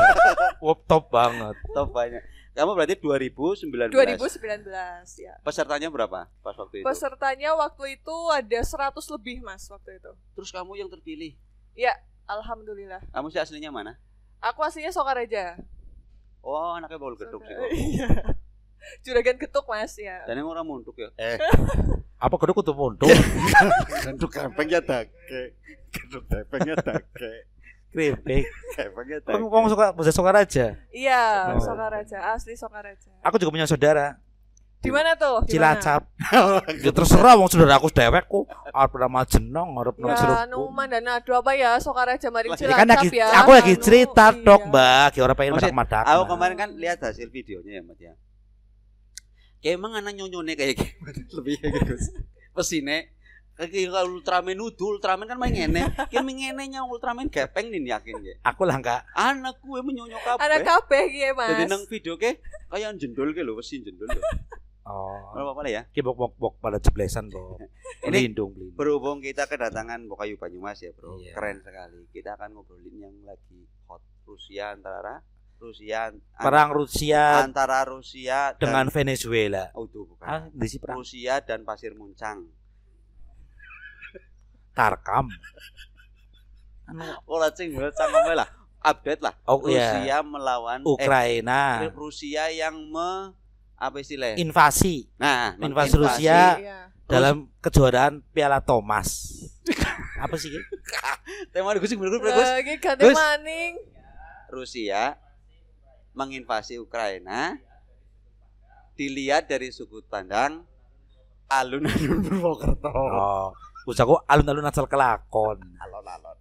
Wah, 0.64 0.76
top 0.88 1.12
banget. 1.12 1.52
Top 1.76 1.92
banyak. 1.92 2.22
Kamu 2.52 2.76
berarti 2.76 3.00
2019. 3.00 3.96
2019 3.96 5.24
ya. 5.24 5.34
Pesertanya 5.40 5.88
berapa 5.88 6.28
pas 6.44 6.56
waktu 6.56 6.80
itu? 6.80 6.86
Pesertanya 6.86 7.56
waktu 7.56 7.96
itu 7.96 8.16
ada 8.28 8.60
100 8.60 8.92
lebih 9.16 9.40
Mas 9.40 9.64
waktu 9.72 9.96
itu. 9.96 10.12
Terus 10.36 10.52
kamu 10.52 10.76
yang 10.76 10.92
terpilih. 10.92 11.32
Alhamdulillah. 12.28 13.00
Kamu 13.08 13.32
sih 13.32 13.40
aslinya 13.40 13.72
mana? 13.72 13.96
Aku 14.44 14.60
aslinya 14.60 14.92
Sokaraja. 14.92 15.56
Oh, 16.42 16.74
anaknya 16.76 16.98
bol 16.98 17.14
geduk 17.16 17.40
sih. 17.46 17.56
Iya. 17.96 18.36
Juragan 19.06 19.38
getuk 19.38 19.64
Mas 19.70 19.94
ya. 19.94 20.26
Dan 20.26 20.42
yang 20.42 20.50
orang 20.50 20.66
muntuk 20.66 20.98
ya. 20.98 21.08
Eh, 21.14 21.38
Apa 22.18 22.34
kudu 22.34 22.52
kudu 22.54 22.74
mundur? 22.74 23.10
geduk 24.06 24.30
kempengnya 24.30 24.82
dake. 24.82 25.54
Geduk 25.94 26.26
kempengnya 26.26 26.74
dake. 26.82 27.51
Kripik. 27.92 28.48
Wong 29.28 29.42
wong 29.46 29.64
suka 29.68 29.92
bisa 29.92 30.10
suka 30.10 30.32
aja. 30.32 30.80
Iya, 30.88 31.52
Oh. 31.52 31.60
Sokaraja, 31.60 32.32
asli 32.32 32.56
Sokaraja. 32.56 33.12
Aku 33.20 33.36
juga 33.36 33.52
punya 33.52 33.64
saudara 33.64 34.16
Di 34.80 34.90
mana 34.90 35.14
tuh? 35.14 35.46
Di 35.46 35.60
mana? 35.60 35.78
Cilacap. 35.78 36.02
Ya 36.82 36.90
terserah 36.90 37.36
wong 37.36 37.46
saudara 37.46 37.76
aku 37.76 37.86
dewek 37.86 38.26
ku. 38.26 38.42
Arep 38.66 38.96
nama 38.96 39.22
jenong, 39.22 39.78
arep 39.78 39.94
nama 39.94 40.10
Ya, 40.10 40.18
jeruk. 40.18 40.36
nu 40.50 40.60
mandana 40.68 41.10
aduh 41.16 41.38
apa 41.38 41.52
ya 41.52 41.78
Sokaraja 41.78 42.26
mari 42.28 42.50
Lagi- 42.50 42.64
Ya 42.64 42.74
kan 42.74 42.88
lagi 42.88 43.06
Cilacap 43.06 43.14
ya. 43.14 43.26
aku 43.38 43.50
lagi 43.52 43.72
Anu, 43.72 43.80
cerita 43.80 44.24
iya. 44.26 44.42
dok, 44.42 44.62
Mbak. 44.66 45.06
Ki 45.08 45.18
orang 45.20 45.36
pengen 45.36 45.52
madak-madak. 45.54 46.02
Aku 46.04 46.22
kemarin 46.26 46.56
kan 46.56 46.68
lihat 46.74 46.98
hasil 46.98 47.28
videonya 47.28 47.78
ya, 47.78 47.82
Mat 47.82 47.98
ya. 48.00 48.12
Kayak 49.60 49.74
emang 49.78 49.92
anak 49.94 50.12
nyonyone 50.12 50.52
kayak 50.52 50.74
gimana? 50.74 51.20
Lebih 51.30 51.54
kayak 51.56 51.72
gitu. 51.78 51.94
Pesine 52.50 52.96
kalau 53.56 54.18
Ultraman 54.18 54.56
nudu, 54.56 54.96
Ultraman 54.96 55.28
kan 55.28 55.36
main 55.36 55.52
ngene. 55.52 55.86
Ki 56.08 56.18
ngene 56.18 56.64
nya 56.66 56.82
Ultraman 56.82 57.28
gepeng 57.28 57.68
nih 57.68 57.84
yakin 57.92 58.16
ya. 58.24 58.34
Aku 58.42 58.64
lah 58.64 58.80
enggak. 58.80 59.04
Anak 59.12 59.60
gue 59.60 59.80
menyonyok 59.80 60.20
kabeh. 60.20 60.40
Ada 60.40 60.56
kabeh 60.60 61.02
ki 61.08 61.20
ya, 61.20 61.30
Jadi 61.36 61.64
Mas. 61.64 61.70
nang 61.70 61.82
video 61.86 62.14
ke 62.16 62.40
kayak 62.68 62.96
jendol 62.96 63.30
ke 63.30 63.44
lho, 63.44 63.54
wesi 63.54 63.80
jendol 63.80 64.08
lho. 64.08 64.22
Oh. 64.82 65.14
Ora 65.30 65.46
apa-apa 65.46 65.62
lah 65.62 65.72
ya. 65.78 65.82
Ki 65.94 66.02
bok 66.02 66.18
bok 66.18 66.32
bok 66.34 66.54
pada 66.58 66.82
jeblesan 66.82 67.30
bro. 67.30 67.54
Ini- 68.08 68.26
Lindung 68.34 68.50
lindung. 68.58 68.74
Berhubung 68.74 69.18
kita 69.22 69.46
kedatangan 69.46 70.10
Bokayu 70.10 70.34
Banyumas 70.34 70.82
ya, 70.82 70.90
Bro. 70.90 71.22
Iya. 71.22 71.38
Keren 71.38 71.62
sekali. 71.62 72.02
Kita 72.10 72.34
akan 72.34 72.58
ngobrolin 72.58 72.98
yang 72.98 73.14
lagi 73.22 73.62
hot 73.86 74.02
Rusia 74.26 74.74
antara 74.74 75.22
Rusia 75.62 76.10
an- 76.10 76.18
Perang 76.34 76.74
Rusia 76.74 77.46
antara 77.46 77.86
Rusia 77.86 78.58
dengan 78.58 78.90
dan 78.90 78.94
Venezuela. 78.98 79.70
oh, 79.78 79.86
tuh, 79.86 80.10
bukan. 80.10 80.26
Ah, 80.26 80.50
perang 80.50 80.98
Rusia 80.98 81.38
dan 81.38 81.62
Pasir 81.62 81.94
Muncang. 81.94 82.50
Tarkam. 84.72 85.28
Anu, 86.88 87.04
Ora 87.28 87.48
cing 87.52 87.72
cangkem 87.72 88.34
lah. 88.34 88.48
Update 88.82 89.22
lah. 89.22 89.34
oh 89.46 89.62
iya. 89.70 89.94
Rusia 89.94 90.16
melawan 90.26 90.80
Ukraina. 90.82 91.86
eh, 91.86 91.92
Rusia 91.94 92.50
yang 92.50 92.74
me 92.90 93.30
apa 93.78 93.98
istilahnya? 94.02 94.42
Invasi 94.42 95.06
Nah, 95.18 95.54
invasi 95.58 95.62
menginvasi 95.62 95.96
Rusia. 95.98 96.38
Iya. 96.58 96.78
dalam 97.06 97.46
kejuaraan 97.60 98.24
Piala 98.32 98.58
Thomas. 98.58 99.30
Apa 100.18 100.34
sih? 100.34 100.50
Tema 101.52 101.76
bener 101.76 102.18
bener 102.18 102.18
Gus. 102.18 102.48
Lagi 102.58 102.74
ganti 102.80 103.04
maning. 103.06 103.72
Rusia 104.50 105.14
menginvasi 106.12 106.76
Ukraina 106.82 107.56
dilihat 108.96 109.48
dari 109.48 109.72
sudut 109.72 110.04
pandang 110.10 110.64
alun-alun 111.48 112.20
Purwokerto. 112.24 112.88
Oh, 112.88 113.48
usahaku 113.84 114.22
alun-alun 114.24 114.64
asal 114.64 114.86
kelakon. 114.86 115.58
Alon-alon. 115.78 116.38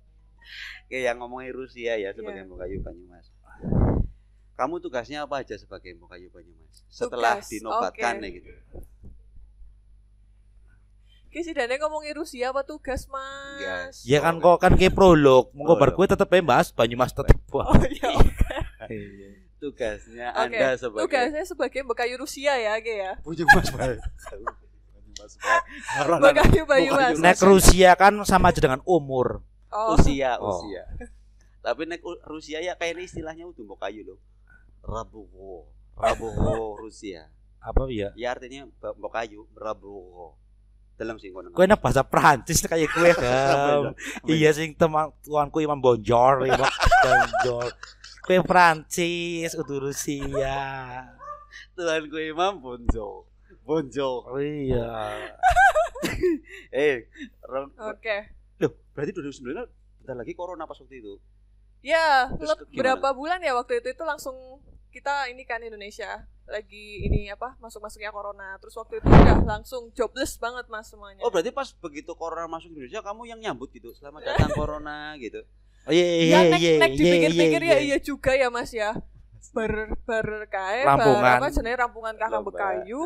Oke, 0.86 1.02
yang 1.02 1.18
ngomongin 1.18 1.52
Rusia 1.52 1.96
ya 1.96 2.12
sebagai 2.12 2.44
Iya. 2.44 2.50
Bokayu 2.50 2.78
Banyumas. 2.82 3.32
Kamu 4.54 4.78
tugasnya 4.78 5.24
apa 5.24 5.42
aja 5.42 5.56
sebagai 5.56 5.96
Bokayu 5.96 6.28
Banyumas? 6.30 6.84
Setelah 6.86 7.40
Tugas, 7.40 7.50
dinobatkan 7.50 8.14
oke. 8.18 8.24
ya 8.24 8.30
gitu. 8.30 8.52
Ki 11.32 11.48
sidane 11.48 11.80
ngomongin 11.80 12.12
Rusia 12.14 12.52
apa 12.52 12.68
tugas, 12.68 13.08
Mas? 13.08 13.64
Yes. 13.64 13.96
Ya 14.04 14.20
kan 14.20 14.44
kok 14.44 14.60
kan 14.60 14.76
kayak 14.76 14.92
prolog, 14.92 15.48
monggo 15.56 15.80
bar 15.80 15.96
gue 15.96 16.04
tetep 16.04 16.28
ae 16.28 16.44
bahas 16.44 16.70
Banyumas 16.70 17.16
tetep. 17.16 17.40
Oh 17.56 17.72
iya. 17.80 18.12
Tugasnya 19.56 20.34
Oke. 20.34 20.52
Anda 20.52 20.76
sebagai 20.76 21.04
Tugasnya 21.08 21.44
sebagai 21.48 21.82
bekayu 21.86 22.20
Rusia 22.20 22.60
ya, 22.60 22.76
Ki 22.84 22.92
ya. 23.00 23.16
Banyumas 23.24 23.72
Bekayu 26.22 26.64
Bayu 26.66 26.92
Mas. 26.94 27.18
Nek 27.20 27.38
Rusia 27.42 27.94
kan 28.00 28.14
sama 28.26 28.50
aja 28.50 28.60
dengan 28.60 28.82
umur. 28.86 29.42
Oh. 29.72 29.96
usia 29.96 30.36
Oh. 30.36 30.52
usia 30.60 30.84
tapi 31.64 31.88
nek 31.88 32.04
Rusia 32.28 32.60
ya 32.60 32.76
kayaknya 32.76 33.08
istilahnya 33.08 33.48
udah 33.48 33.64
mau 33.64 33.80
kayu 33.80 34.04
loh 34.04 34.20
rabuho 34.84 35.64
rabuho 35.96 36.76
Rusia 36.76 37.32
Apa 37.64 37.88
ya? 37.88 38.12
ya 38.20 38.36
artinya 38.36 38.68
mau 39.00 39.08
kayu 39.08 39.48
rabuho 39.56 40.36
dalam 41.00 41.16
sih 41.24 41.32
kono 41.32 41.56
enak 41.56 41.80
bahasa 41.80 42.04
Prancis 42.04 42.62
kayak 42.68 42.92
gue 42.94 43.12
kan. 43.16 43.96
iya 44.30 44.52
sing 44.54 44.76
teman 44.78 45.10
tuanku 45.26 45.58
Imam 45.64 45.80
Bonjor, 45.82 46.46
Imam 46.46 46.62
Bonjor. 47.06 47.74
Kue 48.22 48.38
Prancis, 48.46 49.58
udah 49.58 49.78
Rusia. 49.82 50.62
Tuhan 51.74 52.06
gue 52.06 52.30
imam 52.30 52.62
bonjo 53.62 54.26
bonjo 54.26 54.28
Oh, 54.28 54.42
iya. 54.42 54.90
eh 56.74 57.06
Oke. 57.78 58.18
loh 58.58 58.72
berarti 58.94 59.12
2009 59.14 59.54
kan 59.54 59.68
bentar 60.02 60.16
lagi 60.18 60.34
corona 60.34 60.66
pas 60.66 60.78
waktu 60.78 60.98
itu 60.98 61.16
Ya, 61.82 62.30
Terus 62.38 62.54
berapa 62.78 63.10
bulan 63.10 63.42
ya 63.42 63.58
waktu 63.58 63.82
itu 63.82 63.90
itu 63.90 64.04
langsung 64.06 64.62
kita 64.94 65.26
ini 65.34 65.50
kan 65.50 65.66
Indonesia 65.66 66.30
lagi 66.46 67.02
ini 67.02 67.26
apa 67.26 67.58
masuk-masuknya 67.58 68.14
corona. 68.14 68.54
Terus 68.62 68.78
waktu 68.78 69.02
itu 69.02 69.10
udah 69.10 69.42
langsung 69.42 69.90
jobless 69.98 70.38
banget 70.38 70.70
Mas 70.70 70.94
semuanya. 70.94 71.26
oh 71.26 71.34
berarti 71.34 71.50
pas 71.50 71.74
begitu 71.74 72.14
corona 72.14 72.46
masuk 72.46 72.70
Indonesia 72.70 73.02
kamu 73.02 73.34
yang 73.34 73.42
nyambut 73.42 73.74
gitu 73.74 73.98
selamat 73.98 74.30
datang 74.30 74.54
corona 74.62 75.18
gitu 75.18 75.42
Oh 75.82 75.90
iya 75.90 76.06
iya 76.06 76.22
ya 76.22 76.30
iya 76.30 76.46
nek 76.54 76.62
iya 76.62 76.98
dipikir-pikir 77.02 77.62
iya, 77.66 77.74
ya 77.74 77.78
iya 77.82 77.98
juga 77.98 78.38
ya 78.38 78.54
Mas 78.54 78.70
ya. 78.70 78.94
Ber 79.50 79.98
ber 80.06 80.28
kae 80.46 80.86
bar 80.86 81.42
apa 81.42 81.50
jenenge 81.50 81.82
rampungan 81.82 82.14
kakak 82.14 82.46
bekayu. 82.46 83.04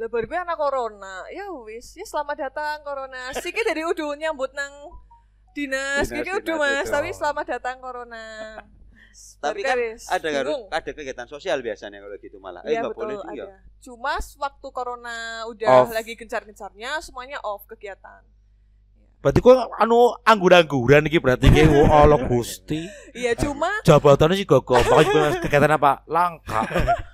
Lah 0.00 0.08
bar 0.08 0.24
gue 0.24 0.38
anak 0.40 0.56
corona. 0.56 1.28
Ya 1.28 1.52
wis, 1.68 1.92
ya 1.92 2.08
selamat 2.08 2.48
datang 2.48 2.80
corona. 2.80 3.30
Siki 3.36 3.60
dari 3.68 3.84
udah 3.84 4.16
nyambut 4.16 4.56
nang 4.56 4.72
dinas, 5.52 6.08
Dinas, 6.08 6.24
Kiki 6.24 6.32
udah 6.32 6.56
Mas, 6.56 6.88
itu. 6.88 6.94
tapi 6.96 7.08
selamat 7.12 7.46
datang 7.60 7.76
corona. 7.78 8.24
Tapi 9.12 9.60
kan 9.60 9.76
ada 10.08 10.28
bingung. 10.48 10.72
ada 10.72 10.90
kegiatan 10.96 11.28
sosial 11.28 11.60
biasanya 11.60 12.00
kalau 12.00 12.16
gitu 12.16 12.40
malah 12.40 12.64
eh 12.64 12.80
nggak 12.80 12.96
betul 12.96 13.04
boleh 13.04 13.16
juga 13.20 13.44
ada. 13.44 13.44
Cuma 13.84 14.14
waktu 14.16 14.68
corona 14.72 15.44
udah 15.52 15.84
Off. 15.84 15.92
lagi 15.92 16.16
gencar-gencarnya 16.16 17.04
semuanya 17.04 17.36
off 17.44 17.68
kegiatan. 17.68 18.24
Berarti 19.22 19.38
kok 19.38 19.54
anu 19.78 20.18
anggur-angguran 20.20 21.06
iki 21.06 21.16
berarti 21.16 21.46
ki 21.46 21.62
oh 21.70 21.86
Allah 21.86 22.18
Gusti. 22.20 22.82
Iya 23.14 23.38
cuma 23.38 23.70
Jabatannya 23.80 24.34
sih 24.34 24.42
gak 24.42 24.66
Makanya 24.66 25.38
kegiatan 25.38 25.72
apa? 25.72 26.02
Langka. 26.04 26.66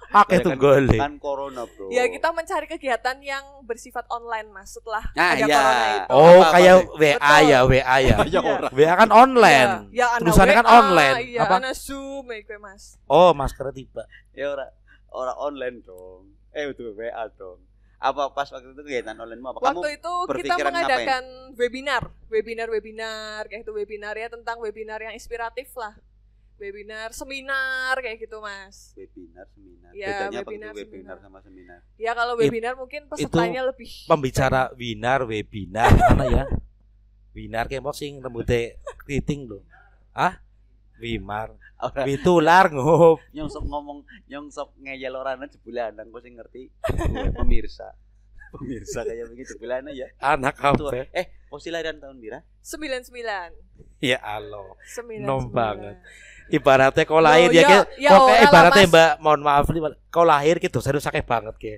Akeh 0.09 0.41
Ya 0.41 0.41
kan- 0.41 0.57
tunggale. 0.57 0.97
kan 0.97 1.13
corona 1.21 1.69
bro 1.69 1.93
ya 1.93 2.09
kita 2.09 2.33
mencari 2.33 2.65
kegiatan 2.65 3.21
yang 3.21 3.45
bersifat 3.61 4.09
online 4.09 4.49
mas 4.49 4.73
setelah 4.73 5.05
Nah, 5.13 5.37
ada 5.37 5.45
iya. 5.45 5.53
corona 5.53 5.85
itu. 5.85 6.09
Oh, 6.09 6.41
kayak? 6.49 6.77
WA 6.97 7.13
Betul. 7.13 7.45
ya, 7.45 7.59
WA 7.61 7.77
ya. 7.77 7.97
ya 8.01 8.17
Iya. 8.25 8.41
WA 8.73 8.95
kan 8.97 9.11
online. 9.13 9.71
Ya, 9.93 10.09
ya 10.09 10.17
Tulisannya 10.17 10.55
kan 10.57 10.65
WA, 10.65 10.77
online. 10.81 11.15
Iya, 11.29 11.41
Apa? 11.45 11.55
ana 11.61 11.71
Zoom 11.77 12.25
ya 12.25 12.41
gue 12.41 12.57
mas. 12.57 12.97
Oh, 13.05 13.37
masker 13.37 13.69
tiba. 13.71 14.09
ya 14.33 14.49
orang 14.49 14.73
orang 15.13 15.37
online 15.37 15.77
dong 15.85 16.25
eh 16.51 16.65
itu 16.65 16.89
WA 16.89 17.25
dong 17.37 17.61
apa 17.99 18.31
pas 18.31 18.47
waktu 18.47 18.71
itu 18.71 18.81
kegiatan 18.81 19.15
online 19.15 19.43
apa 19.43 19.59
kamu 19.59 19.67
Waktu 19.75 19.89
itu 19.99 20.13
kita 20.39 20.55
mengadakan 20.63 21.25
webinar, 21.55 22.03
webinar, 22.31 22.69
webinar 22.71 23.41
kayak 23.45 23.67
itu 23.67 23.73
webinar 23.75 24.15
ya 24.15 24.31
tentang 24.31 24.63
webinar 24.63 25.03
yang 25.03 25.11
inspiratif 25.13 25.75
lah. 25.75 25.99
Webinar, 26.59 27.11
seminar 27.11 27.95
kayak 27.99 28.19
gitu 28.19 28.39
mas. 28.39 28.91
webinar 28.95 29.47
seminar 29.49 29.91
Ya, 29.95 30.11
bedanya 30.27 30.39
apa 30.39 30.51
webinar, 30.51 30.71
itu 30.71 30.79
webinar 30.81 30.91
seminar. 30.91 31.17
sama 31.23 31.39
seminar 31.39 31.79
Ya 31.95 32.13
kalau 32.13 32.35
It- 32.35 32.41
webinar 32.45 32.75
mungkin 32.75 33.03
pesertanya 33.07 33.63
lebih 33.63 33.91
Pembicara 34.07 34.61
winar, 34.75 35.21
webinar 35.23 35.91
mana 35.95 36.25
ya? 36.27 36.45
Winar 37.31 37.67
kayak 37.67 37.87
sing 37.95 38.19
rambutnya 38.19 38.75
keriting 39.01 39.47
loh. 39.47 39.63
Ah? 40.11 40.43
Wimar. 40.99 41.55
orang 41.79 42.05
Witular 42.05 42.65
ngup. 42.69 43.19
yang 43.37 43.47
sok 43.47 43.65
ngomong 43.65 43.99
yang 44.27 44.45
sok 44.47 44.75
ngeyel 44.77 45.15
orang 45.15 45.47
jebule 45.47 45.79
anak 45.81 46.05
kok 46.05 46.21
sing 46.21 46.35
ngerti 46.35 46.63
pemirsa 47.33 47.95
pemirsa 48.55 49.03
kayak 49.03 49.29
begitu 49.29 49.55
jebule 49.55 49.79
ya 49.93 50.09
Anak 50.19 50.59
apa? 50.59 51.07
eh 51.09 51.27
posisi 51.47 51.71
lahiran 51.71 51.97
tahun 51.97 52.19
bira 52.19 52.39
sembilan 52.61 53.01
sembilan 53.01 53.51
Ya 53.99 54.19
Allah. 54.19 54.79
sembilan 54.89 55.23
Nom 55.23 55.43
sembilan. 55.45 55.55
banget. 55.55 55.97
Ibaratnya 56.49 57.03
kau 57.05 57.19
lahir 57.19 57.51
ya, 57.51 57.61
ya- 57.61 57.69
ya, 57.69 57.81
ya 57.99 58.11
kok 58.11 58.17
kayak 58.17 58.23
ora 58.23 58.31
lah, 58.31 58.47
ibaratnya 58.47 58.79
Mas. 58.81 58.91
Mbak, 58.91 59.11
mohon 59.19 59.41
maaf 59.43 59.67
nih, 59.69 59.83
kau 60.09 60.25
lahir 60.25 60.55
gitu 60.57 60.79
serius 60.79 61.03
sakit 61.03 61.23
banget 61.23 61.55
ke. 61.57 61.75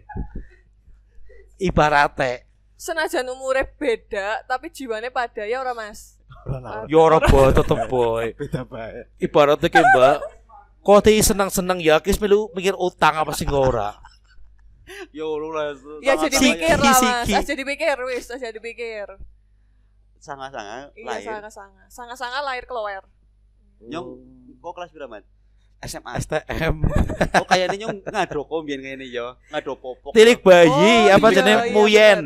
Ibaratnya 1.56 2.44
Senajan 2.76 3.24
umurnya 3.26 3.68
beda 3.70 4.44
tapi 4.44 4.68
jiwanya 4.68 5.08
pada 5.08 5.44
ya 5.44 5.60
orang 5.60 5.76
mas. 5.78 6.19
Ora 6.90 7.18
boy 7.20 7.48
tetep 7.52 7.80
boy. 7.92 8.26
beda 8.34 8.62
Ibaratnya 9.18 9.68
kayak 9.68 9.86
Mbak, 9.90 10.16
kau 10.80 10.98
teh 10.98 11.20
senang-senang 11.20 11.78
ya, 11.78 12.00
kis 12.00 12.16
melu 12.16 12.48
mikir 12.52 12.72
utang 12.74 13.16
apa 13.16 13.32
sih 13.32 13.46
ora? 13.46 13.96
ya 15.14 15.22
lu 15.22 15.54
lah 15.54 15.70
Ya 16.02 16.18
jadi 16.18 16.34
pikir 16.34 16.76
lah 16.76 16.98
mas. 16.98 17.30
Ah, 17.30 17.42
jadi 17.46 17.62
pikir 17.62 17.94
wis, 18.10 18.26
ah, 18.26 18.38
jadi 18.38 18.58
pikir. 18.58 19.06
sangat-sangat 20.20 20.92
Iya 20.92 21.06
lahir. 21.06 21.24
sanga-sanga, 21.32 21.82
sanga-sanga 21.88 22.40
lahir 22.42 22.68
keluar. 22.68 23.00
nyong 23.80 24.20
kok 24.58 24.72
kelas 24.76 24.92
berapa 24.92 25.24
SMA 25.80 26.12
STM, 26.20 26.84
oh 27.40 27.46
kayaknya 27.48 27.76
nyong 27.80 28.04
ngado 28.04 28.44
kombien 28.44 28.84
kayaknya 28.84 29.06
ya? 29.08 29.26
Ngado 29.48 29.80
popok. 29.80 30.12
Tilik 30.12 30.44
bayi, 30.44 30.68
Oh, 31.08 31.16
apa 31.16 31.26
iya, 31.26 31.36
jenis 31.40 31.56
iya, 31.56 31.72
muyen, 31.72 32.20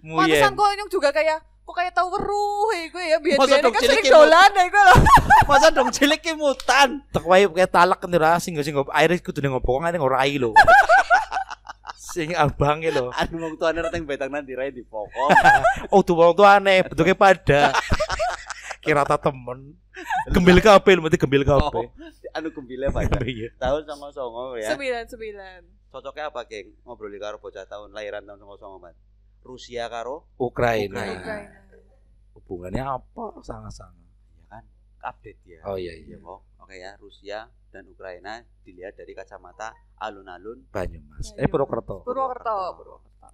muyen. 0.00 0.16
Pantesan 0.16 0.52
kok 0.56 0.64
nyong 0.72 0.88
juga 0.88 1.12
kayak 1.12 1.44
kayak 1.76 1.92
tahu 1.92 2.08
weruh 2.08 2.68
ya 2.72 2.84
gue 2.88 3.04
ya 3.04 3.18
biar 3.20 3.36
biar 3.36 3.60
dong 3.60 3.74
kan 3.76 3.82
cilik 3.84 4.00
sering 4.00 4.08
dolan 4.08 4.50
ya 4.50 4.64
gue 4.66 4.82
loh. 4.88 4.98
masa 5.48 5.68
dong 5.68 5.88
cilik 5.92 6.20
ke 6.24 6.32
mutan 6.32 7.04
Tak 7.12 7.22
wae 7.22 7.44
kayak 7.46 7.68
talak 7.68 8.00
kan 8.00 8.08
ora 8.10 8.40
sing 8.40 8.56
sing 8.64 8.72
air 8.72 9.10
kudu 9.20 9.44
ngopong 9.44 9.84
ngene 9.84 10.00
ngorai 10.00 10.40
lho. 10.40 10.56
Sing 12.16 12.32
abange 12.32 12.88
lho. 12.88 13.12
anu 13.12 13.44
wong 13.44 13.54
tuane 13.60 13.84
reteng 13.84 14.08
betang 14.08 14.32
nanti 14.32 14.56
rai 14.56 14.72
di 14.72 14.80
pokok 14.80 15.28
Oh 15.92 16.00
tuh 16.00 16.16
wong 16.16 16.32
tuh 16.32 16.48
aneh, 16.48 16.80
bentuknya 16.88 17.12
pada. 17.12 17.76
Kira 18.80 19.04
ta 19.04 19.20
temen. 19.20 19.76
Gembil 20.32 20.64
kabeh 20.64 20.96
lho, 20.96 21.04
mesti 21.04 21.20
gembil 21.20 21.44
oh, 21.44 21.60
kabeh. 21.60 21.84
anu 22.32 22.48
gembile 22.52 22.88
pada 22.88 23.20
Iya. 23.20 23.48
tahun 23.56 23.84
sama 23.84 24.12
songo 24.12 24.56
ya 24.56 24.72
Sembilan 24.72 25.04
sembilan. 25.08 25.60
cocoknya 25.88 26.28
apa 26.28 26.44
geng 26.44 26.68
ngobrol 26.84 27.08
karo 27.16 27.40
bocah 27.40 27.64
tahun 27.64 27.96
lahiran 27.96 28.20
tahun 28.28 28.44
sama 28.44 28.56
songo 28.60 28.76
mas 28.76 28.92
Rusia 29.40 29.88
karo 29.88 30.28
Ukraina. 30.36 31.00
Ukraina. 31.00 31.65
Hubungannya 32.46 32.82
apa? 32.84 33.24
Sangat-sangat. 33.40 34.06
ya 34.32 34.44
kan 34.48 34.64
update 35.04 35.40
ya. 35.44 35.60
Oh 35.64 35.74
iya 35.74 35.92
Ya, 35.92 36.02
iya. 36.06 36.16
kok. 36.16 36.40
Oke 36.58 36.74
ya, 36.76 36.92
Rusia 36.96 37.38
dan 37.68 37.86
Ukraina 37.86 38.32
dilihat 38.62 38.94
dari 38.94 39.12
kacamata 39.12 39.70
alun-alun 39.96 40.66
Banyumas. 40.68 41.34
Eh 41.34 41.46
Purwokerto. 41.46 42.02
Purwokerto. 42.02 42.56
Purwokerto. 42.74 43.28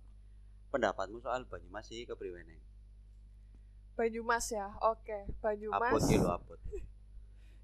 Pendapatmu 0.68 1.18
soal 1.18 1.44
Banyumas 1.44 1.84
sih 1.84 2.02
kepriwe 2.02 2.40
neng? 2.42 2.60
Banyumas 3.92 4.48
ya. 4.48 4.72
Oke, 4.82 5.28
Banyumas. 5.38 5.92
Abot 5.92 6.02
gitu 6.02 6.26
abot. 6.26 6.58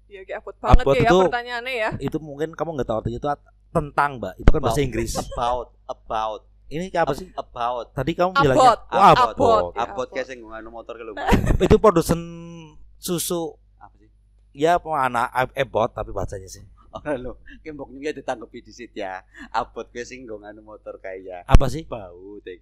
Iya, 0.09 0.25
kayak 0.25 0.41
abot 0.41 0.55
banget 0.57 0.81
Abot 0.81 0.95
ya 0.95 1.05
itu- 1.05 1.21
pertanyaannya 1.21 1.73
ya. 1.75 1.89
Itu 2.01 2.17
mungkin 2.17 2.57
kamu 2.57 2.69
nggak 2.75 2.87
tahu 2.87 2.97
artinya 2.97 3.19
itu 3.19 3.29
tentang, 3.69 4.11
Mbak. 4.17 4.33
Itu 4.41 4.49
kan 4.49 4.61
bahasa. 4.65 4.81
Inggris. 4.81 5.13
About, 5.13 5.69
about, 5.85 6.48
Ini 6.69 6.93
apa 6.93 7.13
sih? 7.17 7.33
about. 7.33 7.97
Tadi 7.97 8.13
kamu 8.13 8.31
Abot. 8.37 8.43
bilangnya 8.45 8.69
oh, 8.93 9.03
abot. 9.09 9.63
Abot. 9.73 10.07
Ya, 10.13 10.21
kayak 10.21 10.37
nganu 10.37 10.69
motor 10.69 10.93
ke 11.01 11.03
lumah. 11.03 11.25
Itu 11.65 11.81
produsen 11.81 12.21
susu 13.01 13.57
Apa 13.81 13.95
sih? 13.97 14.09
ya 14.53 14.77
apa 14.77 14.89
anak 14.93 15.27
ebot 15.57 15.89
tapi 15.89 16.13
bacanya 16.13 16.45
sih. 16.45 16.61
Ora 16.89 17.17
lho, 17.17 17.37
ki 17.61 17.69
mbok 17.73 17.89
nyuya 17.89 18.13
ditanggepi 18.13 18.65
disit 18.65 18.93
ya. 18.93 19.25
Abot 19.49 19.89
kowe 19.89 20.03
sing 20.05 20.29
nggo 20.29 20.41
nganu 20.41 20.61
motor 20.61 21.01
kaya. 21.01 21.41
Apa 21.49 21.69
sih? 21.73 21.85
Bau 21.89 22.37
teh. 22.45 22.61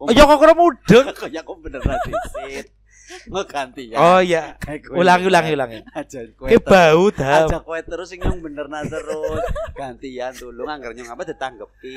Oh, 0.00 0.08
ya 0.08 0.24
kok 0.24 0.40
kurang 0.40 0.56
mudeng. 0.56 1.06
Kaya 1.12 1.40
kok 1.48 1.56
beneran 1.60 2.00
disit. 2.08 2.72
Ngeganti 3.32 3.82
ya. 3.92 3.96
Oh 3.98 4.20
iya. 4.20 4.56
Ulangi 5.00 5.26
ulangi 5.28 5.50
ulangi. 5.54 5.78
Aja 5.92 6.24
kowe 6.36 6.48
Ke 6.48 6.58
terus- 6.58 6.70
bau 6.70 7.04
dah. 7.12 7.46
Aja 7.46 7.58
kowe 7.60 7.78
terus 7.80 8.06
sing 8.10 8.20
nyong 8.20 8.40
benerna 8.40 8.82
terus. 8.86 9.42
Gantian 9.78 10.32
tulung 10.36 10.68
anggar 10.68 10.92
nyong 10.92 11.10
apa 11.12 11.22
ditanggepi. 11.28 11.94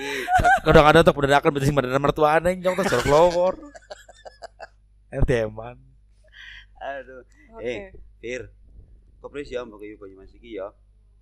Kadang-kadang 0.64 1.02
untuk 1.08 1.16
bener 1.22 1.40
akan 1.40 1.52
berarti 1.56 1.72
bener 1.74 2.00
mertuane 2.02 2.50
nyong 2.60 2.76
terus 2.80 2.92
jorok 2.92 3.08
lowor. 3.10 3.54
RDM-an. 5.14 5.78
Aduh. 6.80 7.24
Eh. 7.64 7.96
Fir. 8.20 8.52
Kopres 9.24 9.50
ya 9.50 9.66
mbok 9.66 9.82
yo 9.82 9.96
Banyumas 9.98 10.30
iki 10.36 10.60
ya. 10.60 10.70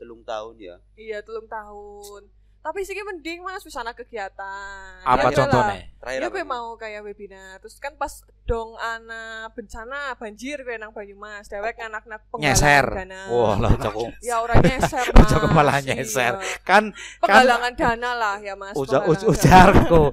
Telung 0.02 0.26
tahun 0.26 0.60
ya. 0.60 0.76
Iya, 0.98 1.22
telung 1.24 1.48
tahun. 1.48 2.28
Tapi 2.64 2.80
sih 2.88 2.96
mending 2.96 3.44
Mas 3.44 3.60
wis 3.68 3.76
ana 3.76 3.92
kegiatan. 3.92 5.04
Apa 5.04 5.28
Ya, 5.28 5.36
contohnya? 5.36 5.84
Terakhir 6.00 6.20
Ya 6.24 6.28
gue 6.32 6.44
mau 6.48 6.80
kayak 6.80 7.04
webinar. 7.04 7.60
Terus 7.60 7.76
kan 7.76 8.00
pas 8.00 8.24
dong 8.48 8.80
ana 8.80 9.52
bencana 9.52 10.16
banjir 10.16 10.64
gue 10.64 10.80
nang 10.80 10.96
Banyumas. 10.96 11.52
Dewek 11.52 11.76
anak-anak 11.76 12.24
Nyeser. 12.40 12.88
dana. 12.88 13.28
Wah, 13.28 13.60
lah 13.60 13.76
cokok. 13.76 14.16
Ya 14.24 14.40
orang 14.40 14.64
nyeser. 14.64 15.04
Mas. 15.12 15.28
kepala 15.36 15.74
nyeser. 15.84 16.34
Iya. 16.40 16.64
Kan 16.64 16.84
kan 17.20 17.20
Penggalangan 17.20 17.74
dana 17.76 18.10
lah 18.16 18.36
ya 18.40 18.56
Mas. 18.56 18.80
ujar 18.80 19.04
penggalangan 19.04 19.28
ujarku. 19.28 20.04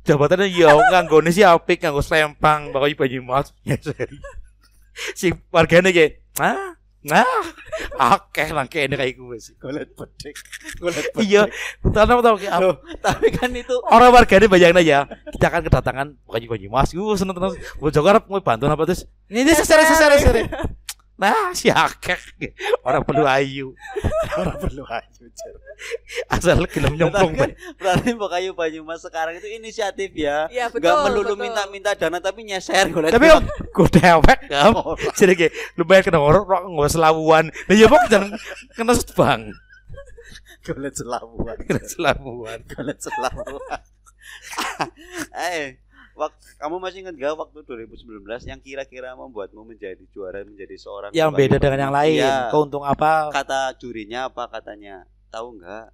Jabatannya 0.00 0.48
ya 0.48 0.72
nganggone 0.72 1.28
sih 1.28 1.44
apik 1.44 1.84
nganggo 1.84 2.00
slempang 2.00 2.72
bakoy 2.72 2.96
Banyumas. 2.96 3.52
si 5.20 5.32
wargane 5.52 5.92
ki, 5.92 6.06
"Ah, 6.40 6.79
nah, 7.00 7.24
akeh 7.96 8.48
lah 8.52 8.68
kene 8.68 8.94
kayak 8.96 9.16
gue 9.16 9.36
sih." 9.40 9.54
Golet 9.56 9.88
bedek. 9.96 10.36
Golet 10.76 11.06
bedek. 11.12 11.24
Iya, 11.24 11.48
tanam 11.92 12.20
tau 12.20 12.36
ki 12.36 12.48
apa? 12.48 12.80
Tapi 13.00 13.26
kan 13.32 13.50
itu 13.56 13.74
orang 13.88 14.12
warganya 14.12 14.46
bayangin 14.50 14.80
aja 14.80 14.98
kita 15.32 15.46
akan 15.48 15.62
kedatangan 15.64 16.06
bukan 16.28 16.40
Banyumas 16.50 16.90
gue 16.92 17.16
seneng 17.16 17.38
terus 17.38 17.56
gue 17.56 17.90
juga 17.94 18.08
harap 18.12 18.26
mau 18.26 18.42
bantu 18.42 18.66
apa 18.66 18.84
terus 18.84 19.06
ini 19.30 19.46
ini 19.46 19.52
sesere 19.54 19.86
sesere 19.86 20.14
sesere 20.18 20.42
nah 21.20 21.52
si 21.52 21.68
akeh. 21.68 22.16
Orang 22.80 23.04
perlu 23.04 23.28
ayu. 23.28 23.76
Ora 24.40 24.56
perlu 24.56 24.82
ayu 24.88 25.28
asal 26.28 26.60
gelem 26.68 26.94
nyemplung 26.96 27.32
kan 27.34 27.50
berarti 27.80 28.12
Mbok 28.12 28.32
Ayu 28.36 28.52
Banyumas 28.52 29.00
sekarang 29.00 29.36
itu 29.36 29.48
inisiatif 29.48 30.12
ya. 30.12 30.46
Iya 30.52 30.68
betul. 30.68 30.84
Enggak 30.84 30.96
melulu 31.08 31.34
minta-minta 31.40 31.96
dana 31.96 32.20
tapi 32.20 32.44
nyeser 32.44 32.92
tapi 32.92 33.26
kok 33.26 33.42
gue 33.72 33.88
dewek 34.00 34.40
kan 34.50 34.72
jadi 35.16 35.32
kayak 35.36 35.52
lumayan 35.80 36.02
kena 36.04 36.20
orang 36.20 36.44
rok 36.44 36.62
nggak 36.68 36.90
selawuan 36.92 37.44
nah 37.48 37.74
ya 37.74 37.86
pok 37.88 38.04
jangan 38.12 38.30
kena 38.76 38.94
bang 39.16 39.42
golet 40.60 40.94
selamuan. 40.94 41.56
kena 41.64 41.82
selawuan 41.88 42.58
Golet 42.68 42.98
selamuan. 43.00 43.80
eh, 45.50 45.80
wak, 46.12 46.30
kamu 46.56 46.76
masih 46.76 46.98
ingat 47.00 47.14
gak 47.14 47.32
waktu 47.34 47.58
2019 47.60 48.04
yang 48.44 48.58
kira-kira 48.58 49.14
membuatmu 49.14 49.62
menjadi 49.64 50.02
juara 50.08 50.42
menjadi 50.42 50.76
seorang 50.76 51.10
yang 51.10 51.30
beda 51.30 51.56
dengan 51.56 51.88
yang 51.88 51.94
lain 51.94 52.18
Iya. 52.18 52.48
keuntung 52.48 52.82
apa 52.82 53.30
Kata 53.30 53.72
jurinya 53.74 54.26
apa 54.26 54.46
katanya? 54.46 55.06
Tahu 55.28 55.56
nggak? 55.56 55.86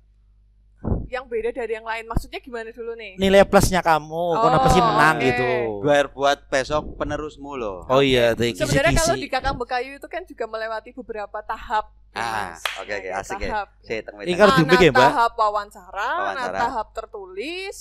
Yang 1.07 1.25
beda 1.27 1.51
dari 1.53 1.73
yang 1.73 1.85
lain. 1.85 2.05
Maksudnya 2.05 2.39
gimana 2.39 2.69
dulu 2.69 2.93
nih? 2.95 3.15
nilai 3.17 3.43
plusnya 3.43 3.79
kamu 3.79 4.25
kenapa 4.37 4.67
sih 4.69 4.79
Oh, 4.79 4.87
menang 4.87 5.17
oke. 5.17 5.25
gitu 5.25 5.47
Biar 5.81 6.07
buat 6.09 6.39
besok 6.47 6.99
penerusmu 6.99 7.55
loh. 7.55 7.87
oh 7.87 8.03
iya 8.03 8.33
tadi 8.33 8.55
Sebenarnya 8.55 8.93
kalau 8.97 9.15
di 9.15 9.29
Kakang 9.29 9.57
Bekayu 9.57 9.97
itu 9.97 10.07
kan 10.07 10.23
juga 10.23 10.45
melewati 10.45 10.91
beberapa 10.93 11.39
tahap. 11.41 11.95
Ah, 12.11 12.57
oke, 12.81 12.89
oke, 12.89 13.09
Nah, 13.09 13.21
asik 13.21 13.37
ya. 13.37 13.49
tahap. 13.53 13.69
Saya 13.79 14.01
teng 14.01 14.15
Ini 14.19 14.33
kan- 14.35 14.49
ya, 14.57 14.89
Mbak? 14.91 15.05
tahap 15.05 15.33
wawancara, 15.37 16.11
Wawancara. 16.19 16.59
tahap 16.59 16.87
tertulis, 16.91 17.79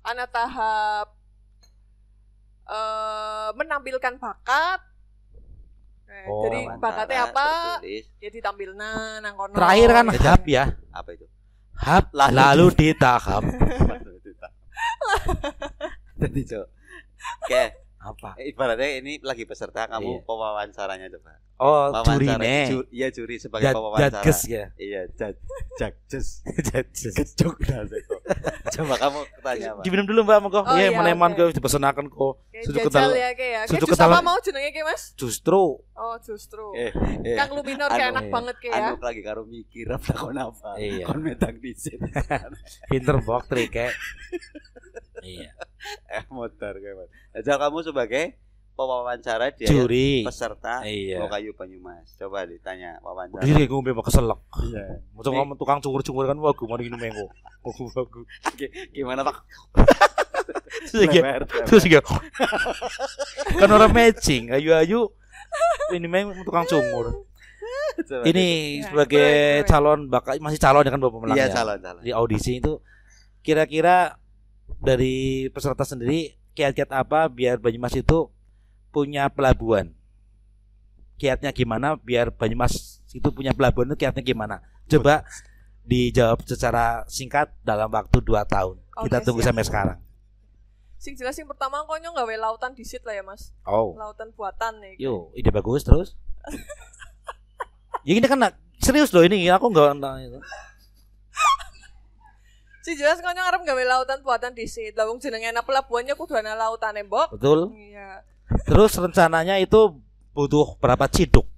ana 0.00 0.24
tahap 0.24 1.17
eh 2.68 3.48
menampilkan 3.52 4.14
bakat. 4.16 4.80
Eh, 6.06 6.24
Oh, 6.24 6.40
jadi 6.42 6.60
bakatnya 6.78 7.20
apa? 7.26 7.48
tertulis. 7.76 8.04
Ya 8.18 8.30
ditampilna 8.30 8.90
nang 9.18 9.34
kono. 9.34 9.52
terakhir 9.52 9.88
kan 9.90 10.04
Gitu. 10.08 10.24
hap 10.24 10.44
ya 10.46 10.64
Apa 10.90 11.10
itu? 11.12 11.26
hap 11.76 12.04
Lalu 12.10 12.32
lalu 12.34 12.66
ditahap 12.74 13.42
Tadi 16.18 16.42
Cok. 16.44 16.66
Oke, 17.44 17.64
apa 17.98 18.30
ibaratnya 18.40 18.88
ini 18.96 19.18
lagi 19.20 19.44
peserta 19.44 19.86
kamu 19.86 20.10
Iya. 20.12 20.24
pewawancaranya 20.24 21.06
coba. 21.10 21.32
oh 21.58 21.90
jurine 22.04 22.54
ju- 22.68 22.86
iya 22.88 23.10
juri 23.10 23.36
sebagai 23.36 23.66
Jad- 23.66 23.74
pewawancara. 23.74 24.22
jadges 24.22 24.40
ya 24.46 24.64
Iya, 24.76 25.02
jad 25.12 25.34
jadges. 25.76 26.40
jadges 26.70 27.14
Cok. 27.34 27.58
Coba 28.78 28.94
kamu 28.96 29.18
tanya 29.40 29.68
apa? 29.74 29.80
diminum 29.82 30.06
dulu 30.06 30.20
mbak 30.22 30.38
monggo 30.38 30.60
Oh, 30.60 30.76
ya 30.76 30.88
iya, 30.88 30.94
meneman 30.94 31.32
oke. 31.32 31.38
ke 31.50 31.56
dipesenakan 31.56 32.06
kok 32.06 32.34
Sudah 32.62 32.80
kenal- 32.84 33.14
ya 33.14 33.30
kayak 33.32 33.52
ya. 33.52 33.60
Sudah 33.66 33.88
kenal- 33.88 34.12
apa 34.12 34.20
mau 34.20 34.38
jenenge 34.38 34.70
kayak 34.70 34.86
Mas? 34.86 35.02
justru 35.14 35.80
Oh, 35.98 36.14
justru. 36.22 36.62
Eh, 36.78 36.94
eh. 37.26 37.34
Kang 37.34 37.50
Luminor 37.52 37.90
kayak 37.90 38.10
anu, 38.10 38.14
enak 38.14 38.24
iya. 38.24 38.32
banget 38.32 38.56
kayak 38.62 38.72
ya. 38.72 38.86
Anu 38.86 39.02
lagi 39.02 39.20
karo 39.26 39.42
mikir 39.42 39.86
apa 39.90 40.10
kon 40.14 40.38
apa. 40.38 40.70
Iya. 40.78 41.04
Kon 41.04 41.20
metang 41.20 41.58
disit. 41.58 41.98
pinter 42.90 43.16
bok 43.18 43.46
trik 43.46 43.70
kayak 43.70 43.94
iya 45.24 45.50
eh 46.06 46.24
motor 46.30 46.78
kayak 46.78 47.10
Ajal 47.34 47.56
kamu 47.58 47.78
sebagai 47.82 48.38
pewawancara 48.78 49.50
dia 49.58 49.66
juri 49.66 50.22
peserta 50.22 50.86
Iya. 50.86 51.26
Kayu 51.26 51.50
Banyumas. 51.58 52.14
Coba 52.14 52.46
ditanya 52.46 53.02
wawancara. 53.02 53.42
Diri 53.42 53.66
gue 53.66 53.78
mbak 53.82 54.06
keselak 54.06 54.38
Iya. 54.62 55.02
Macam 55.18 55.34
kamu 55.34 55.52
tukang 55.58 55.82
cungur-cungur 55.82 56.30
kan 56.30 56.38
wagu 56.38 56.64
mana 56.70 56.86
minum 56.86 56.94
mengko. 57.02 57.26
Wagu 57.66 57.84
wagu. 57.90 58.20
Gimana 58.94 59.26
Pak? 59.26 59.36
Terus 60.88 61.04
Lebar, 61.04 61.44
terus 61.68 61.84
kan 63.60 63.68
orang 63.68 63.92
matching 63.92 64.48
ayu-ayu 64.48 65.12
ini 65.92 66.08
memang 66.08 66.40
tukang 66.46 66.64
cungur. 66.64 67.28
Coba 67.98 68.24
Ini 68.24 68.46
sebagai 68.88 69.66
calon 69.68 70.08
bakal 70.08 70.40
masih 70.40 70.56
calon 70.56 70.86
ya 70.86 70.92
kan 70.94 71.02
Bapak. 71.02 71.18
Melang 71.20 71.36
Iya, 71.36 71.46
ya? 71.50 71.54
calon 71.60 71.78
calon. 71.82 72.00
Di 72.00 72.12
audisi 72.16 72.62
itu 72.62 72.80
kira-kira 73.44 74.16
dari 74.80 75.48
peserta 75.52 75.84
sendiri 75.84 76.38
kiat-kiat 76.56 76.88
apa 76.94 77.28
biar 77.28 77.60
Banyumas 77.60 77.92
itu 77.92 78.30
punya 78.90 79.28
pelabuhan? 79.28 79.92
Kiatnya 81.18 81.50
gimana 81.50 81.98
biar 81.98 82.30
Banyumas 82.30 83.02
itu 83.10 83.28
punya 83.34 83.50
pelabuhan 83.56 83.90
itu 83.90 84.06
kiatnya 84.06 84.22
gimana? 84.22 84.62
Coba 84.86 85.26
dijawab 85.88 86.44
secara 86.44 87.02
singkat 87.08 87.48
dalam 87.64 87.88
waktu 87.88 88.20
2 88.20 88.44
tahun. 88.44 88.76
Kita 89.08 89.18
Oke, 89.18 89.24
tunggu 89.24 89.40
siap. 89.40 89.50
sampai 89.50 89.64
sekarang. 89.64 89.98
Sing 90.98 91.14
jelas 91.14 91.38
yang 91.38 91.48
pertama 91.48 91.86
konyol 91.86 92.12
gawe 92.12 92.34
lautan 92.36 92.74
disit 92.74 93.00
lah 93.06 93.14
ya, 93.14 93.24
Mas. 93.24 93.54
Oh. 93.62 93.94
Lautan 93.94 94.34
buatan 94.34 94.82
nih. 94.82 94.98
Yo, 94.98 95.30
ide 95.32 95.48
bagus 95.48 95.86
terus. 95.86 96.18
ya 98.06 98.12
ini 98.18 98.26
kan 98.26 98.52
serius 98.78 99.10
loh 99.14 99.22
ini 99.22 99.46
aku 99.50 99.70
enggak 99.70 99.96
Sing 102.82 102.96
jelas 102.96 103.20
konyol 103.20 103.44
arep 103.44 103.62
gawe 103.64 103.84
lautan 103.84 104.20
buatan 104.24 104.52
disit. 104.56 104.96
Lah 104.96 105.08
wong 105.08 105.20
jenenge 105.20 105.48
ana 105.52 105.60
pelabuhannya 105.60 106.16
kudu 106.16 106.36
ana 106.36 106.56
lautane, 106.56 107.04
Mbok. 107.04 107.36
betul. 107.36 107.72
Iya. 107.76 108.24
Terus 108.68 108.92
rencananya 108.94 109.56
itu 109.56 109.96
butuh 110.30 110.76
berapa 110.76 111.08
ciduk 111.08 111.48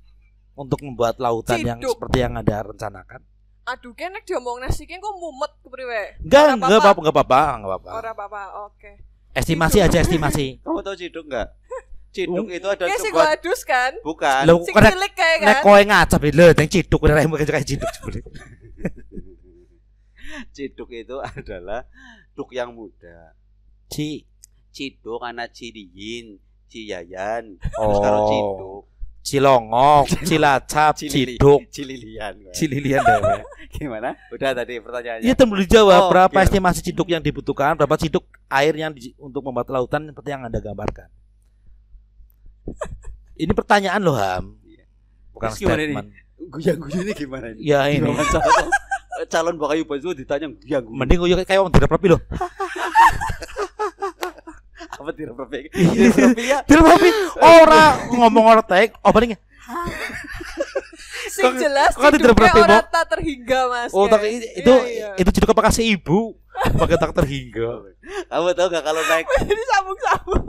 untuk 0.54 0.78
membuat 0.80 1.18
lautan 1.18 1.58
yang 1.58 1.78
Ciduk? 1.78 1.98
seperti 1.98 2.18
yang 2.18 2.34
ada 2.36 2.62
rencanakan? 2.62 3.20
Aduh, 3.66 3.92
kenek 3.92 4.24
diomong 4.24 4.58
nasi 4.58 4.82
ki 4.82 4.96
kok 4.96 5.14
mumet 5.14 5.52
kepriwe? 5.60 6.22
Enggak, 6.22 6.40
Ora 6.40 6.52
enggak 6.56 6.80
apa-apa, 6.80 6.98
enggak 6.98 7.14
apa-apa, 7.14 7.40
enggak 7.52 7.70
apa-apa. 7.70 7.90
Ora 7.92 8.10
apa-apa. 8.10 8.42
Oke. 8.66 8.90
Estimasi 9.32 9.78
aja 9.78 9.98
estimasi. 10.00 10.46
Kamu 10.64 10.80
tahu 10.80 10.96
ciduk 10.96 11.24
enggak? 11.26 11.48
Ciduk 12.10 12.46
itu 12.48 12.66
ada 12.66 12.84
Kayak 12.84 13.00
sebuah 13.00 13.14
gua 13.14 13.34
adus 13.34 13.60
kan? 13.62 13.92
bukan. 14.02 14.42
Lo 14.42 14.54
Sing 14.60 14.74
kena 14.74 14.90
cilik 14.90 15.12
kayak 15.14 15.36
nek 15.40 15.54
kan? 15.54 15.62
kowe 15.62 15.78
ngacap 15.80 16.20
lho, 16.26 16.46
teng 16.50 16.66
ciduk 16.68 17.00
ora 17.00 17.22
emang 17.22 17.38
kayak 17.38 17.62
ciduk 17.64 17.90
jebule. 17.90 18.20
Ciduk 20.50 20.90
itu 20.90 21.18
adalah 21.18 21.86
duk 22.32 22.50
yang 22.50 22.70
muda. 22.70 23.34
Ci 23.86 24.26
Ciduk 24.70 25.18
anak 25.20 25.50
Cidiyin, 25.50 26.38
Ciyayan, 26.70 27.58
terus 27.58 27.98
karo 27.98 28.18
Oh. 28.22 28.28
Ciduk. 28.30 28.82
Cilongok, 29.20 30.04
Cilacap, 30.28 30.92
Ciduk, 30.96 31.60
Cililian. 31.68 32.34
Cililian 32.56 33.02
dewe. 33.04 33.44
Gimana? 33.76 34.16
Udah 34.32 34.56
tadi 34.56 34.80
pertanyaannya. 34.80 35.26
Iya 35.28 35.34
belum 35.36 35.60
dijawab 35.68 36.00
Oh, 36.00 36.10
berapa 36.10 36.38
iya. 36.40 36.46
estimasi 36.48 36.80
ciduk 36.80 37.06
yang 37.06 37.20
dibutuhkan, 37.20 37.76
berapa 37.76 38.00
ciduk 38.00 38.24
air 38.48 38.72
yang 38.72 38.90
di- 38.90 39.12
untuk 39.20 39.44
membuat 39.44 39.68
lautan 39.68 40.08
seperti 40.08 40.32
yang 40.32 40.42
Anda 40.42 40.58
gambarkan. 40.58 41.10
Ini 43.42 43.52
pertanyaan 43.52 44.00
loh 44.00 44.16
Ham. 44.16 44.56
Iya. 44.64 44.84
Bukan 45.36 45.48
Terus 45.52 45.58
gimana 45.60 45.80
statement. 45.84 46.08
Guyang-guyang 46.40 47.04
ini 47.04 47.12
gimana 47.12 47.46
ini? 47.52 47.58
Ya 47.60 47.80
ini. 47.92 48.00
Diwawancara 48.00 48.64
calon 49.28 49.60
Bakayu 49.60 49.84
Basu 49.84 50.16
ditanya 50.16 50.48
guyang-guyang. 50.48 50.96
Mending 50.96 51.16
gue 51.20 51.44
kayak 51.44 51.60
orang 51.60 51.72
tidak 51.76 51.92
loh. 52.08 52.20
Apa 55.00 55.10
tidak 55.16 55.34
perfect? 55.34 55.72
Iya. 55.72 56.12
Ya. 56.36 56.58
Tidak 56.60 56.84
tapi 56.84 57.08
orang 57.40 57.92
ngomong 58.12 58.44
orang 58.44 58.64
tek, 58.68 58.92
opening 59.00 59.32
Sing 61.30 61.56
jelas 61.56 61.94
kok 61.94 62.10
tidak 62.10 62.34
berarti, 62.36 62.60
orang 62.60 62.84
tak 62.90 63.06
terhingga 63.16 63.60
mas 63.70 63.90
Oh, 63.94 64.10
tak, 64.10 64.26
itu 64.26 64.66
Iya, 64.66 64.76
iya. 64.84 65.08
itu 65.16 65.30
ciduk 65.32 65.54
apa 65.54 65.70
kasih 65.70 65.94
ibu 65.96 66.34
pakai 66.50 66.98
tak 67.00 67.16
terhingga. 67.16 67.86
Kamu 68.28 68.52
tahu 68.52 68.66
nggak 68.68 68.84
kalau 68.84 69.02
naik 69.08 69.24
Jadi 69.48 69.62
sambung-sambung 69.64 70.44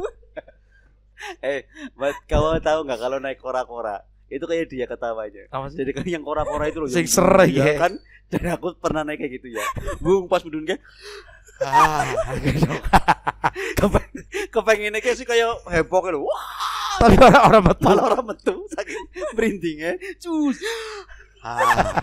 eh, 1.54 1.70
Mas, 1.94 2.18
kamu 2.26 2.60
tahu 2.60 2.80
nggak 2.84 3.00
kalau 3.00 3.18
naik 3.22 3.38
kora-kora? 3.40 4.02
Itu 4.28 4.50
kayak 4.50 4.68
dia 4.68 4.86
ketawanya. 4.90 5.48
Apa 5.54 5.70
sih? 5.70 5.80
Jadi 5.80 5.92
kan 5.94 6.06
yang 6.08 6.24
kora-kora 6.26 6.68
itu 6.68 6.82
loh. 6.82 6.90
Sing 6.90 7.06
serai, 7.06 7.52
Iya 7.54 7.64
ya. 7.64 7.76
kan? 7.78 7.94
Dan 8.32 8.44
aku 8.58 8.74
pernah 8.80 9.04
naik 9.06 9.22
kayak 9.22 9.38
gitu 9.38 9.54
ya. 9.54 9.64
Bung 10.02 10.26
pas 10.26 10.42
mudun 10.42 10.66
kayak 10.66 10.82
Ah, 11.62 12.10
kepeng 13.80 14.10
kepengen 14.54 14.96
kayak 15.02 15.18
sih 15.18 15.26
kayak 15.26 15.62
heboh 15.68 16.02
kan. 16.02 16.14
Wah, 16.18 16.46
tapi 17.02 17.16
orang-orang 17.18 17.64
betul. 17.74 17.86
malah 17.90 18.04
orang 18.14 18.24
metu 18.30 18.56
saking 18.74 19.02
merindingnya. 19.34 19.98
Cus. 20.22 20.58
Ah, 21.42 21.98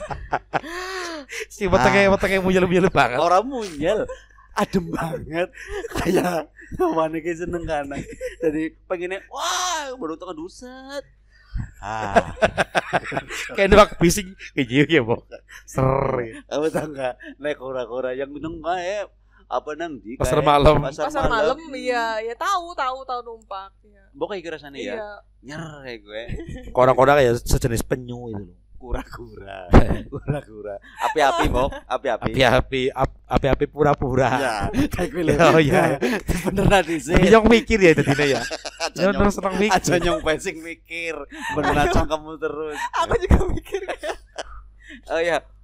Si 1.55 1.71
wetenge 1.71 2.11
wetenge 2.11 2.43
muyel-muyel 2.43 2.91
banget. 2.91 3.19
orang 3.23 3.47
munyel. 3.47 4.03
Adem 4.59 4.91
banget 4.91 5.55
kayak 6.03 6.51
mana 6.75 7.23
kayak 7.23 7.39
seneng 7.39 7.63
kan 7.63 7.87
jadi 8.43 8.75
pengennya 8.91 9.23
wah 9.31 9.95
baru 9.95 10.19
tekan 10.19 10.35
duset 10.35 11.07
ah 11.79 12.35
Kayak 13.55 13.69
nembak 13.71 13.91
bising 14.03 14.35
kayak 14.55 14.67
gitu 14.67 14.91
ya, 14.99 15.03
Bok. 15.07 15.27
Ser. 15.63 16.43
kamu 16.51 16.69
tahu 16.75 16.87
nggak 16.95 17.15
naik 17.39 17.59
kora-kora 17.59 18.11
yang 18.19 18.31
neng 18.35 18.59
eh 18.83 19.07
apa 19.49 19.71
nang 19.75 19.97
di 19.97 20.13
Pasar 20.15 20.41
malam. 20.41 20.77
pasar, 20.79 21.09
pasar 21.09 21.25
malam. 21.27 21.57
iya 21.73 22.21
ya 22.21 22.35
tahu 22.35 22.73
tahu 22.73 23.01
tahu 23.03 23.21
numpak 23.25 23.73
iya. 23.83 24.05
Bok 24.13 24.29
kayak 24.31 24.45
kira 24.45 24.57
sana 24.57 24.77
ya? 24.77 24.93
Iya. 24.95 25.11
Nyer 25.41 25.63
ya 25.89 25.95
gue. 25.97 26.23
Kora-kora 26.69 27.17
kayak 27.17 27.41
sejenis 27.41 27.81
penyu 27.83 28.29
itu 28.29 28.45
loh. 28.45 28.57
kura-kura. 28.79 29.67
Kura-kura. 30.13 30.79
Api-api 31.03 31.45
bok 31.49 31.71
api-api. 31.83 32.31
Api-api 32.31 32.83
ap- 32.93 33.25
api-api 33.27 33.65
pura-pura. 33.67 34.31
ya 34.31 34.57
kayak 34.95 35.09
gue 35.11 35.35
Oh, 35.35 35.59
iya. 35.59 35.99
beneran 36.45 36.85
di 36.85 36.95
Tapi 36.95 37.03
sini 37.03 37.27
yang 37.27 37.43
mikir 37.43 37.79
ya 37.81 37.91
tadinya 37.93 38.27
ya. 38.29 38.43
nyong 38.95 39.15
terus 39.17 39.35
senang 39.35 39.57
mikir. 39.57 39.75
aja 39.75 39.95
nyong 39.99 40.21
pesing 40.23 40.59
mikir. 40.61 41.15
Beneran 41.57 41.89
kamu 41.91 42.39
terus. 42.39 42.79
Aku 43.03 43.15
juga 43.19 43.39
mikir. 43.49 43.81
Oh 45.09 45.19
ya 45.19 45.41
Ya 45.41 45.58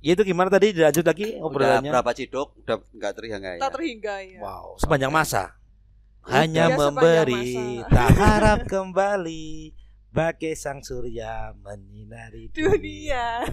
itu 0.00 0.22
gimana 0.22 0.46
tadi 0.48 0.70
dilanjut 0.70 1.02
lagi 1.02 1.34
udah 1.34 1.44
obrolannya? 1.44 1.90
berapa 1.90 2.10
ciduk 2.12 2.48
udah 2.56 2.76
nggak 2.88 3.12
terhingga 3.12 3.50
ya 3.50 3.60
tak 3.60 3.72
terhingga 3.74 4.14
ya 4.20 4.38
Wow, 4.38 4.66
sepanjang 4.76 5.10
masa. 5.10 5.58
Udah 6.20 6.34
Hanya 6.36 6.64
sepanjang 6.66 6.78
memberi, 6.78 7.44
masa. 7.80 7.88
tak 7.88 8.10
harap 8.22 8.60
kembali. 8.64 9.48
Bagai 10.08 10.54
sang 10.54 10.80
surya 10.80 11.52
menyinari 11.54 12.48
dunia 12.48 13.44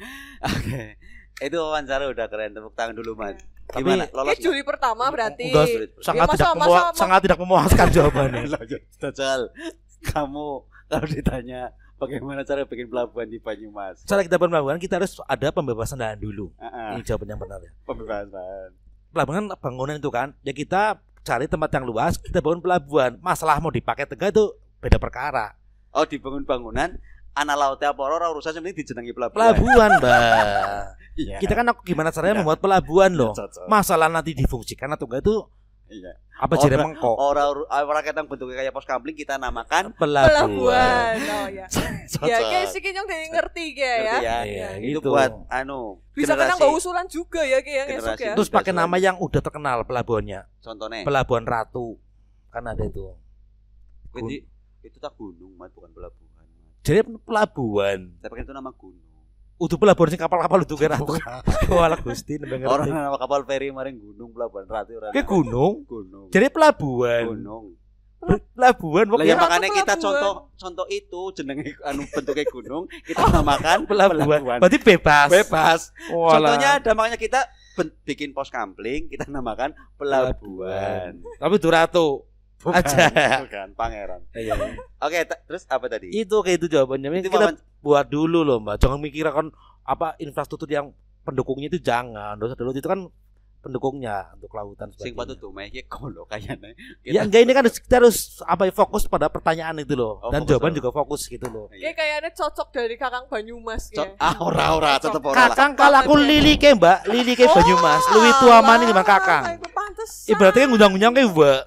Oke. 0.48 0.96
Itu 1.36 1.56
wawancara 1.58 2.06
udah 2.06 2.26
keren. 2.26 2.52
Tepuk 2.52 2.72
tangan 2.72 2.94
dulu, 2.94 3.12
Man. 3.14 3.34
Tapi- 3.66 3.82
Gimana? 3.82 4.06
Lolos 4.10 4.38
juri 4.38 4.62
pertama 4.62 5.10
berarti 5.10 5.50
Enggak, 5.50 5.66
sangat 5.98 6.22
Ya, 6.22 6.30
tidak 6.30 6.54
masa- 6.54 6.54
masa- 6.56 6.94
sangat 6.94 7.20
tidak 7.20 7.38
memuaskan 7.38 7.86
jawabannya. 7.96 8.42
Dajjal. 8.96 9.40
Kamu 10.06 10.46
kalau 10.86 11.06
ditanya 11.06 11.74
bagaimana 11.96 12.40
cara 12.42 12.62
bikin 12.62 12.86
pelabuhan 12.86 13.26
di 13.26 13.36
Banyumas? 13.36 14.00
Cara 14.02 14.20
kita 14.20 14.36
pelabuhan 14.36 14.76
kita 14.76 14.96
harus 14.96 15.16
ada 15.22 15.48
pembebasan 15.48 15.96
lahan 15.96 16.16
dulu. 16.16 16.52
Heeh, 16.56 16.88
Ini 16.94 17.02
jawaban 17.02 17.28
yang 17.28 17.40
benar 17.40 17.58
ya. 17.58 17.72
pembebasan. 17.82 18.68
Pelabuhan 19.08 19.42
bangunan 19.54 19.96
itu 19.96 20.08
kan, 20.08 20.36
ya 20.40 20.52
kita 20.52 20.96
cari 21.20 21.44
tempat 21.44 21.70
yang 21.70 21.84
luas, 21.84 22.16
kita 22.16 22.38
bangun 22.38 22.60
pelabuhan. 22.60 23.16
Masalah 23.18 23.58
mau 23.58 23.68
dipakai 23.68 24.04
tegak 24.04 24.30
itu 24.30 24.52
beda 24.78 24.96
perkara. 24.96 25.56
Oh, 25.90 26.04
dibangun 26.04 26.44
bangunan 26.44 27.00
anak 27.32 27.52
lautnya 27.54 27.90
apa 27.90 28.00
ora 28.00 28.28
urusan 28.28 28.48
sebenarnya 28.50 28.76
dijenengi 28.76 29.12
pelabuhan. 29.12 29.52
Pelabuhan, 29.52 29.90
Mbak. 30.00 30.20
Iya. 31.16 31.36
Kita 31.40 31.52
kan 31.52 31.66
aku 31.68 31.80
gimana 31.82 32.08
caranya 32.08 32.32
Iya. 32.32 32.40
membuat 32.40 32.60
pelabuhan 32.60 33.12
loh. 33.12 33.32
Masalah 33.66 34.08
nanti 34.08 34.32
difungsikan 34.32 34.88
atau 34.88 35.04
enggak 35.04 35.24
itu 35.24 35.36
Iya. 35.86 36.12
apa 36.36 36.54
jadi 36.58 36.74
ora- 36.74 36.84
mengkok 36.84 37.16
Ora 37.16 37.42
uru- 37.46 37.64
ora 37.64 38.00
ketang 38.00 38.26
bentuknya 38.26 38.58
kayak 38.58 38.70
pos 38.70 38.82
kampling 38.82 39.14
kita 39.14 39.36
namakan 39.36 39.94
pelabuhan. 39.94 40.26
pelabuhan 40.26 41.14
oh 41.16 41.46
ya 41.58 41.66
ya 42.22 42.38
kayak 42.42 42.66
sih 42.68 42.82
nyong 42.82 43.06
dari 43.06 43.26
ngerti 43.28 43.64
kayak 43.72 43.96
ya 43.96 44.12
Ngerti 44.12 44.26
ya? 44.26 44.38
Iya, 44.42 44.68
Itu 44.82 44.98
gitu. 44.98 45.08
buat 45.08 45.32
anu 45.48 46.02
bisa 46.10 46.32
kena 46.32 46.42
generasi- 46.48 46.58
nggak 46.58 46.72
usulan 46.74 47.06
juga 47.06 47.40
ya 47.40 47.58
kayak 47.60 47.76
yang 47.78 47.88
esok 47.96 48.18
ya 48.18 48.34
Terus 48.34 48.48
pakai 48.48 48.72
nama 48.72 48.96
yang 48.96 49.16
udah 49.16 49.40
terkenal 49.40 49.80
pelabuhannya. 49.82 50.40
contohnya. 50.58 51.02
Pelabuhan 51.02 51.44
Ratu. 51.44 51.96
Kan 52.48 52.64
ada 52.64 52.82
itu. 52.82 53.12
Itu, 54.12 54.32
itu 54.82 54.96
tak 54.96 55.12
gunung, 55.14 55.54
bukan 55.54 55.90
pelabuhan. 55.90 56.44
Jadi 56.80 56.98
pelabuhan. 57.20 58.00
Tapi 58.16 58.32
itu 58.38 58.50
nama 58.50 58.70
gunung. 58.70 59.04
Udah 59.56 59.76
pelabuhan 59.80 60.08
sing 60.12 60.20
kapal-kapal 60.20 60.68
itu 60.68 60.76
kan 60.76 61.00
Ratu. 61.00 61.16
Wala 61.72 61.96
Gusti 61.96 62.36
nembeng 62.40 62.68
Orang 62.68 62.92
nama 62.92 63.16
kapal 63.16 63.40
feri 63.48 63.72
maring 63.72 63.96
gunung 63.96 64.36
pelabuhan 64.36 64.68
ratu 64.68 65.00
ora. 65.00 65.08
Kayak 65.16 65.28
gunung. 65.32 65.80
gunung. 65.88 66.28
Jadi 66.28 66.46
pelabuhan. 66.52 67.24
Gunung. 67.32 67.64
Pelabuhan 68.56 69.06
ya 69.06 69.12
pokoknya 69.12 69.36
makanya 69.38 69.68
kita 69.70 69.94
contoh 70.02 70.50
contoh 70.56 70.86
itu 70.90 71.20
jenenge 71.36 71.78
anu 71.86 72.02
bentuknya 72.10 72.42
gunung 72.48 72.84
kita 73.06 73.22
namakan 73.32 73.78
pelabuhan. 73.88 74.40
Berarti 74.60 74.78
bebas. 74.82 75.28
Bebas. 75.32 75.80
Walah. 76.12 76.52
Contohnya 76.52 76.70
ada 76.76 76.90
makanya 76.92 77.18
kita 77.20 77.40
bikin 78.04 78.36
pos 78.36 78.52
kampling 78.52 79.08
kita 79.08 79.24
namakan 79.24 79.72
pelabuhan. 79.96 81.16
Tapi 81.40 81.54
itu 81.56 81.68
Ratu. 81.72 82.08
Bukan, 82.56 82.82
Aja. 82.82 83.44
bukan 83.44 83.68
pangeran. 83.76 84.24
Iya. 84.32 84.56
Oke, 84.98 85.22
ta- 85.28 85.38
terus 85.44 85.68
apa 85.68 85.86
tadi? 85.92 86.08
itu 86.08 86.34
kayak 86.40 86.56
itu 86.56 86.66
jawabannya. 86.72 87.20
Itu 87.20 87.28
kita 87.28 87.52
buat 87.86 88.10
dulu 88.10 88.42
loh 88.42 88.58
mbak. 88.58 88.82
Jangan 88.82 88.98
mikir 88.98 89.30
kan 89.30 89.54
apa 89.86 90.18
infrastruktur 90.18 90.66
yang 90.66 90.90
pendukungnya 91.22 91.70
itu 91.70 91.78
jangan. 91.78 92.34
Dosa 92.34 92.58
dulu 92.58 92.74
itu 92.74 92.90
kan 92.90 93.06
pendukungnya 93.66 94.30
untuk 94.32 94.50
lautan 94.50 94.88
sing 94.92 95.10
sebagainya. 95.10 95.18
patut 95.18 95.36
tuh 95.36 95.50
meh. 95.50 95.66
Kono 95.86 96.22
kayaknya. 96.24 96.70
ya 97.02 97.20
enggak 97.20 97.40
ini 97.42 97.50
kan 97.50 97.62
harus- 97.62 97.82
kita 97.82 97.94
harus 97.98 98.16
apa 98.40 98.62
ya, 98.64 98.72
fokus 98.72 99.02
pada 99.04 99.26
pertanyaan 99.26 99.76
itu 99.76 99.92
loh. 99.92 100.18
Oh, 100.20 100.30
dan 100.30 100.46
jawaban 100.46 100.70
juga 100.70 100.90
fokus 100.90 101.26
gitu 101.26 101.46
loh. 101.46 101.66
Iya. 101.68 101.90
kayak 101.90 102.22
kayaknya 102.22 102.30
cocok 102.32 102.68
dari 102.70 102.94
kakang 102.94 103.26
Banyumas 103.26 103.90
ya. 103.90 104.14
Ah, 104.16 104.38
ora 104.38 104.72
ora 104.72 104.92
tetep 104.96 105.18
ora 105.20 105.34
kakang 105.34 105.74
kalau 105.74 105.98
aku 106.00 106.14
lili 106.14 106.54
ke 106.54 106.72
mbak 106.72 107.04
lili 107.06 107.34
ke 107.34 107.44
Banyumas 107.44 108.06
luwi 108.08 108.30
tua 108.38 108.62
mana 108.62 108.82
gimana 108.82 109.02
kakang. 109.02 109.44
ibaratnya 110.26 110.62
kan 110.62 110.68
ngundang-ngundang 110.70 111.12
kayak 111.12 111.28
mbak. 111.32 111.60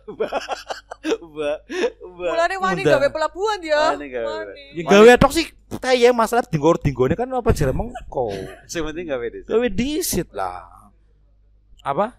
Mbak, 1.19 1.57
mbak. 2.01 2.31
mulane 2.35 2.55
wani 2.57 2.81
gawe 2.83 3.07
pelabuhan 3.07 3.57
dia 3.59 3.95
Wani 3.95 4.07
gawe. 4.07 4.27
Wani. 4.75 5.07
ya 5.07 5.15
tok 5.15 5.31
sih 5.31 5.45
kayak 5.77 6.11
masalah 6.11 6.43
dinggor 6.43 6.75
dinggornya 6.75 7.15
kan 7.15 7.29
apa 7.29 7.51
jadi 7.51 7.71
mengko 7.71 8.31
Sing 8.65 8.83
penting 8.83 9.07
gawe 9.07 9.23
desa. 9.23 9.47
gawe 9.47 9.67
disit 9.69 10.29
lah 10.35 10.78
apa 11.79 12.15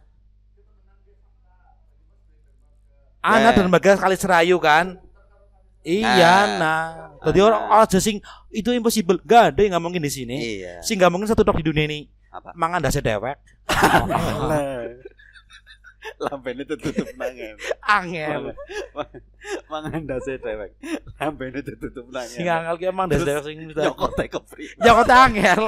Anak 3.20 3.52
Eh. 3.52 3.56
dan 3.60 3.68
Bagas 3.68 4.00
kali 4.00 4.16
serayu 4.16 4.56
kan 4.56 4.96
Iya, 5.80 6.04
Ah. 6.04 6.44
nah. 6.60 6.84
Tadi 7.24 7.40
orang 7.40 7.64
orang 7.72 7.88
aja 7.88 7.96
sing 7.96 8.20
itu 8.52 8.68
impossible. 8.68 9.16
Gak 9.24 9.56
ada 9.56 9.60
yang 9.64 9.80
ngomongin 9.80 10.04
di 10.04 10.12
sini. 10.12 10.36
Iya. 10.60 10.84
Sing 10.84 11.00
nggak 11.00 11.08
mungkin 11.08 11.24
satu 11.24 11.40
tok 11.40 11.56
di 11.56 11.72
dunia 11.72 11.88
ini. 11.88 12.04
Apa? 12.28 12.52
Mangan 12.52 12.84
dasi 12.84 13.00
dewek. 13.00 13.40
Lambene 16.20 16.62
tertutup 16.64 17.08
nangen. 17.16 17.56
Angel. 17.84 18.56
Mangan 19.68 20.02
dase 20.04 20.36
dewek. 20.40 20.72
Lambene 21.16 21.60
tertutup 21.60 22.08
Sing 22.26 22.44
nangen. 22.44 22.48
angel 22.48 22.74
ki 22.80 22.84
emang 22.88 23.06
dasi 23.08 23.24
dewek 23.24 23.42
sing 23.44 23.56
bisa. 23.68 23.82
Nyokot 23.88 24.10
teh 24.16 24.26
kepri. 24.28 24.64
Kok 24.80 25.08
angel. 25.08 25.62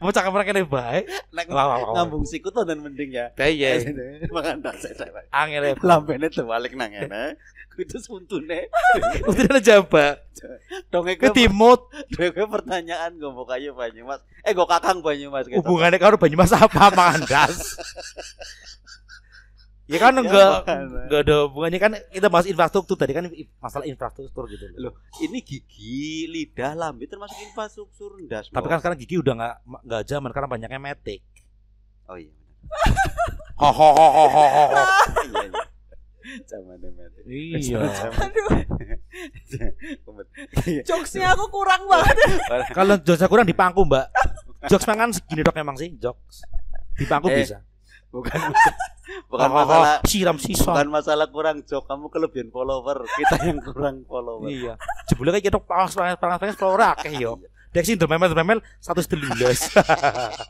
Mau 0.00 0.12
cakap 0.12 0.32
mereka 0.32 0.52
ini 0.56 0.64
baik. 0.64 1.04
Nek 1.32 1.46
ngambung 1.92 2.24
sikut 2.24 2.52
dan 2.52 2.80
mending 2.80 3.12
ya. 3.12 3.26
Iya. 3.36 3.92
Mangan 4.32 4.60
dase 4.64 4.92
dewek. 4.96 5.28
Angel 5.32 5.62
ya. 5.62 5.72
Lambene 5.80 6.26
terbalik 6.32 6.72
nangen. 6.76 7.08
Kudu 7.74 7.98
suntune. 7.98 8.70
Ada 9.34 9.58
jaba. 9.58 10.22
Donge 10.94 11.18
Ke 11.18 11.30
timut 11.34 11.90
Dhewe 12.14 12.46
pertanyaan 12.46 13.16
gue 13.18 13.30
mau 13.32 13.42
kayu 13.42 13.74
Banyumas. 13.74 14.22
Eh 14.46 14.54
gue 14.54 14.66
kakang 14.66 15.02
Banyumas 15.02 15.50
hubungannya 15.50 15.98
karo 15.98 16.14
Banyumas 16.14 16.54
apa 16.54 16.94
mangan 16.94 17.26
das. 17.26 17.58
Ya 19.84 19.98
kan 20.00 20.12
Ya, 20.16 20.20
enggak 20.22 20.50
makanya. 20.64 21.00
enggak 21.04 21.20
ada 21.22 21.36
hubungannya 21.44 21.78
kan 21.78 21.92
kita 22.08 22.28
bahas 22.28 22.46
infrastruktur 22.46 22.96
tadi 22.96 23.12
kan 23.12 23.28
masalah 23.58 23.84
infrastruktur 23.84 24.48
gitu 24.48 24.64
loh. 24.72 24.88
Loh, 24.88 24.92
ini 25.20 25.38
gigi, 25.40 26.24
lidah, 26.24 26.72
lambe 26.72 27.04
termasuk 27.04 27.36
infrastruktur 27.42 28.16
ndas. 28.18 28.48
Tapi 28.48 28.64
kan 28.64 28.80
sekarang 28.80 28.96
gigi 28.96 29.20
udah 29.20 29.34
nggak 29.34 29.54
nggak 29.84 30.02
zaman 30.04 30.30
karena 30.32 30.48
banyaknya 30.48 30.80
metik. 30.80 31.20
Oh 32.08 32.16
iya. 32.16 32.32
Ho 33.54 33.70
ho 33.70 33.88
ho 33.92 34.06
ho 34.18 34.24
ho 34.26 34.44
ho. 34.44 34.64
Iya, 34.66 35.46
iya. 35.46 35.62
Zamane 36.42 36.88
mati. 36.90 37.20
Iya. 37.22 37.80
Aduh, 38.18 38.48
Iya. 40.64 40.82
jokesnya 40.82 41.30
aku 41.30 41.44
kurang 41.52 41.86
banget. 41.86 42.16
Kalau 42.76 42.96
jokes 42.98 43.22
kurang 43.28 43.46
dipangku, 43.46 43.84
Mbak. 43.84 44.06
Jokes 44.66 44.84
kan 44.84 45.12
segini 45.12 45.44
dok 45.44 45.54
emang 45.54 45.76
sih, 45.76 45.92
jokes. 45.94 46.42
Dipangku 46.96 47.28
Eh, 47.28 47.44
bisa. 47.44 47.62
Bukan 48.10 48.32
bukan 49.28 49.48
ho. 49.50 49.54
masalah 49.54 49.92
siram 50.08 50.38
sisa. 50.40 50.72
bukan 50.72 50.88
masalah 50.88 51.26
kurang 51.28 51.60
jok, 51.64 51.84
kamu 51.84 52.06
kelebihan 52.08 52.48
follower, 52.48 53.04
kita 53.04 53.36
yang 53.44 53.60
kurang 53.60 53.96
follower. 54.08 54.48
Iya. 54.48 54.74
Jebule 55.10 55.30
kayak 55.34 55.44
gitu 55.52 55.60
pas 55.60 55.92
pas 55.92 56.16
pas 56.16 56.56
flora 56.56 56.96
akeh 56.96 57.12
yo. 57.20 57.40
Dek 57.74 57.82
sing 57.82 57.98
memel 57.98 58.30
memel 58.38 58.58
satu 58.78 59.02
setelulas. 59.02 59.66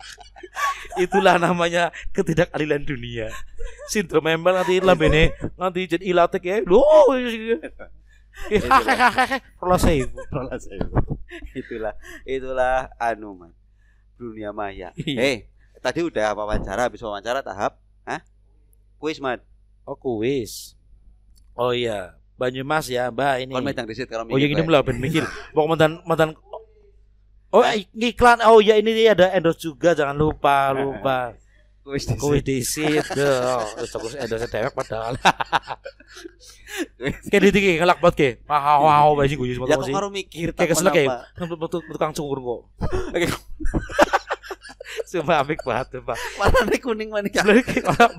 Itulah 1.05 1.41
namanya 1.41 1.89
ketidakadilan 2.13 2.85
dunia. 2.85 3.33
Sindrom 3.89 4.21
memel 4.21 4.61
nanti 4.61 4.77
lambene 4.79 5.33
nanti 5.57 5.89
jadi 5.89 6.05
ilatek 6.05 6.43
ya. 6.45 6.57
Selesai. 9.57 9.97
Rolas 10.29 10.65
itu. 10.69 10.91
itulah 11.57 11.95
itulah 12.29 12.93
anu 13.01 13.35
man 13.35 13.51
dunia 14.21 14.53
maya. 14.55 14.93
Iya. 15.01 15.19
Eh, 15.21 15.37
tadi 15.83 16.01
udah 16.05 16.33
wawancara, 16.33 16.87
habis 16.89 17.03
wawancara 17.03 17.43
tahap, 17.43 17.79
hah? 18.07 18.21
Kuis 19.05 19.21
mat. 19.21 19.45
Oh 19.85 20.01
kuis. 20.01 20.73
Oh 21.53 21.77
iya. 21.77 22.17
Banyumas 22.41 22.89
ya, 22.89 23.13
Mbak 23.13 23.35
ini. 23.45 23.53
Kon 23.53 23.61
medang 23.61 23.85
disit 23.85 24.09
karo 24.09 24.25
Oh 24.25 24.41
ya 24.41 24.49
gini 24.49 24.65
lah 24.65 24.81
ben 24.81 24.97
mikir. 24.97 25.29
Mau 25.53 25.69
mantan 25.69 26.01
mantan 26.09 26.33
Oh 27.53 27.61
iklan 27.93 28.41
oh 28.49 28.65
ya 28.65 28.81
ini 28.81 29.05
ada 29.05 29.29
endorse 29.37 29.61
juga 29.61 29.93
jangan 29.93 30.17
lupa 30.17 30.73
lupa. 30.73 31.37
Kuis 31.85 32.09
disit. 32.09 32.17
Kuis 32.17 32.41
disit. 32.49 33.05
Oh, 33.21 33.69
terus 33.77 34.17
endorse 34.17 34.49
dewek 34.49 34.73
padahal. 34.73 35.21
Kayak 37.29 37.41
di 37.45 37.49
iki 37.61 37.71
ngelak 37.85 38.01
banget 38.01 38.17
ke. 38.17 38.29
Wow 38.49 38.89
wow 38.89 39.09
bae 39.21 39.29
sing 39.29 39.37
gue 39.37 39.53
Ya 39.53 39.77
kok 39.77 40.09
mikir 40.09 40.57
Kayak 40.57 40.81
kesel 40.81 40.89
kayak 40.89 41.29
kan 41.37 41.45
tukang 41.93 42.17
cukur 42.17 42.41
kok. 42.41 42.61
Sumpah 45.09 45.41
apik 45.41 45.65
banget 45.65 46.01
Pak. 46.05 46.19
warnane 46.37 46.77
kuning 46.81 47.09
iki 47.25 47.41
orang 47.85 48.13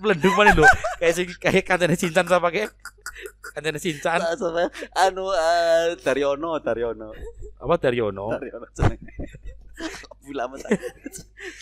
belendung 0.00 0.34
mana 0.34 0.52
lho. 0.56 0.64
Kayak 0.96 1.12
sing 1.14 1.28
kayak 1.36 1.64
kancane 1.68 1.96
cincan 1.96 2.26
sama 2.26 2.48
kayak 2.48 2.72
kancane 3.52 3.78
cincan 3.80 4.20
Sama 4.36 4.72
anu 4.96 5.30
eh, 5.32 5.96
Daryono, 6.00 6.56
Daryono. 6.60 7.12
apa 7.60 7.74
Daryono. 7.76 8.32
Daryono 8.36 8.66
jenenge. 8.72 9.12
Bula 10.24 10.48
amat. 10.48 10.64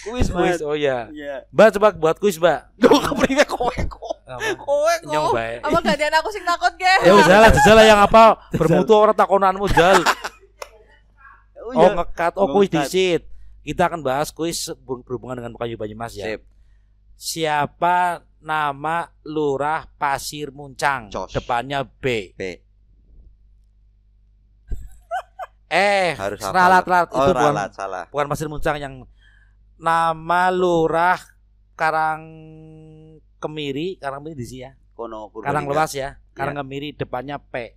Kuis 0.07 0.31
Kuis 0.31 0.62
oh 0.62 0.79
ya. 0.79 1.11
Iya. 1.11 1.44
Mbak 1.50 1.68
coba 1.77 1.88
buat 1.98 2.16
kuis, 2.22 2.38
Mbak. 2.38 2.79
Duh, 2.79 2.96
kepriwe 3.03 3.44
kowe 3.44 3.74
kok. 3.74 4.16
Kowe 4.57 4.94
Nyong 5.05 5.27
kok. 5.29 5.35
bae. 5.35 5.59
Apa 5.61 5.79
gantian 5.83 6.14
aku 6.22 6.29
sing 6.31 6.46
takut, 6.46 6.72
ge? 6.79 6.94
Ya 7.05 7.12
wis 7.12 7.27
lah, 7.27 7.50
jajal 7.50 7.74
lah 7.74 7.85
yang 7.85 8.00
apa? 8.00 8.38
Bermutu 8.55 8.94
orang 8.94 9.18
takonanmu 9.18 9.66
jal. 9.74 9.98
Oh 11.64 11.72
iya. 11.74 11.90
ngekat, 11.96 12.33
oh 12.38 12.46
Oh, 12.46 12.48
kuis 12.55 12.70
disit. 12.70 13.27
Kita 13.64 13.88
akan 13.88 14.00
bahas 14.00 14.29
kuis 14.29 14.68
ber- 14.79 15.00
berhubungan 15.00 15.40
dengan 15.40 15.53
Mekayu 15.53 15.74
Banyumas 15.74 16.12
ya. 16.12 16.29
Sip. 16.29 16.44
Siapa 17.14 18.20
nama 18.38 19.09
Lurah 19.22 19.88
Pasir 19.90 20.50
Muncang? 20.50 21.09
Jos. 21.09 21.33
Depannya 21.33 21.83
B. 21.83 22.35
B. 22.35 22.42
Eh, 25.66 26.14
Harus 26.14 26.38
ralat 26.44 26.87
ralat 26.87 27.09
Oh, 27.11 27.24
itu 27.24 27.33
bukan 27.33 27.50
ralat 27.50 27.72
salah. 27.74 28.05
bukan 28.07 28.27
Pasir 28.29 28.46
Muncang 28.46 28.79
yang 28.79 28.94
nama 29.74 30.46
Lurah 30.48 31.18
Karang 31.74 32.22
Kemiri, 33.37 33.98
Karang 33.98 34.22
Kemiri 34.22 34.37
di 34.38 34.46
sini 34.46 34.62
ya. 34.62 34.72
Kono 34.94 35.27
Karang 35.35 35.66
Purbalingga. 35.66 35.72
Lewas 35.74 35.92
ya. 35.92 36.09
Karang 36.31 36.55
Kemiri 36.57 36.94
depannya 36.94 37.42
P. 37.42 37.74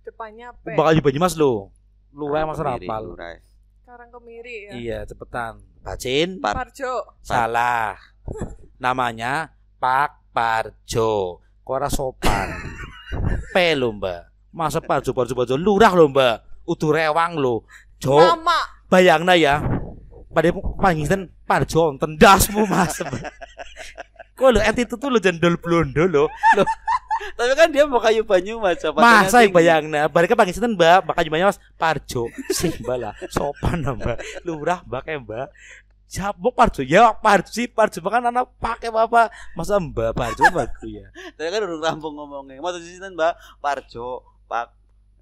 Depannya 0.00 0.56
P. 0.56 0.72
Bakal 0.72 1.02
Banyumas 1.02 1.36
lo. 1.36 1.68
Lurah 2.08 2.48
Karang 2.48 2.48
mas 2.48 2.60
rapal. 2.62 3.02
Lurai. 3.04 3.36
Karang 3.84 4.08
kemiri 4.08 4.56
ya. 4.64 4.72
Iya, 4.72 4.98
cepetan. 5.04 5.60
Bacin. 5.84 6.40
Par- 6.40 6.56
Parjo. 6.56 7.20
Salah. 7.20 7.92
Namanya 8.84 9.52
Pak 9.76 10.32
Parjo. 10.32 11.44
Kok 11.60 11.68
ora 11.68 11.92
sopan. 11.92 12.48
P 13.52 13.76
lho, 13.76 13.92
Mbak. 13.92 14.22
Masa 14.56 14.80
Parjo 14.80 15.12
Parjo 15.12 15.36
Parjo 15.36 15.60
lurah 15.60 15.92
lho, 15.92 16.08
Mbak. 16.08 16.64
Udu 16.64 16.96
rewang 16.96 17.36
lho. 17.36 17.68
Jo, 18.00 18.16
Mama. 18.16 18.56
bayangna 18.88 19.36
ya. 19.36 19.60
Pada 20.32 20.48
panggilan 20.80 21.28
Parjo 21.44 21.92
wonten 21.92 22.16
Mas. 22.64 23.04
Kok 24.40 24.48
lho 24.48 24.60
attitude 24.64 24.96
tuh 24.96 25.12
lho 25.12 25.20
jendol 25.20 25.60
blondo 25.60 26.08
lho. 26.08 26.24
Lho, 26.56 26.64
Tapi 27.32 27.52
kan 27.56 27.68
dia 27.72 27.84
mau 27.88 28.00
kayu 28.02 28.22
banyu 28.22 28.60
mas. 28.60 28.84
masa 28.92 29.40
yang 29.40 29.52
bayangna 29.54 30.06
bareka 30.06 30.36
panggilan 30.36 30.76
Mbak, 30.76 30.98
bakal 31.08 31.22
banyak 31.32 31.48
Mas 31.48 31.60
Parjo. 31.80 32.28
Sih, 32.52 32.72
Mbak 32.84 32.96
lah. 33.00 33.14
Sopan 33.32 33.80
Mbak. 33.80 34.44
Lurah 34.44 34.84
Mbak 34.84 35.02
kayak 35.08 35.20
Mbak. 35.24 35.46
Siapa 36.04 36.48
Parjo? 36.52 36.84
Ya 36.84 37.10
Parjo 37.16 37.50
sih 37.50 37.66
Parjo 37.66 37.98
kan 38.04 38.22
anak 38.22 38.46
pakai 38.60 38.92
apa 38.92 39.32
masa 39.56 39.80
Mbak 39.80 40.12
Parjo 40.14 40.42
bagus 40.52 40.84
ya. 40.86 41.08
Tapi 41.34 41.48
kan 41.48 41.60
udah 41.64 41.78
rampung 41.80 42.14
ngomongnya. 42.14 42.60
Tuh 42.60 42.82
sinten 42.84 43.16
mbak 43.16 43.34
Parjo, 43.58 44.22
Pak. 44.46 44.70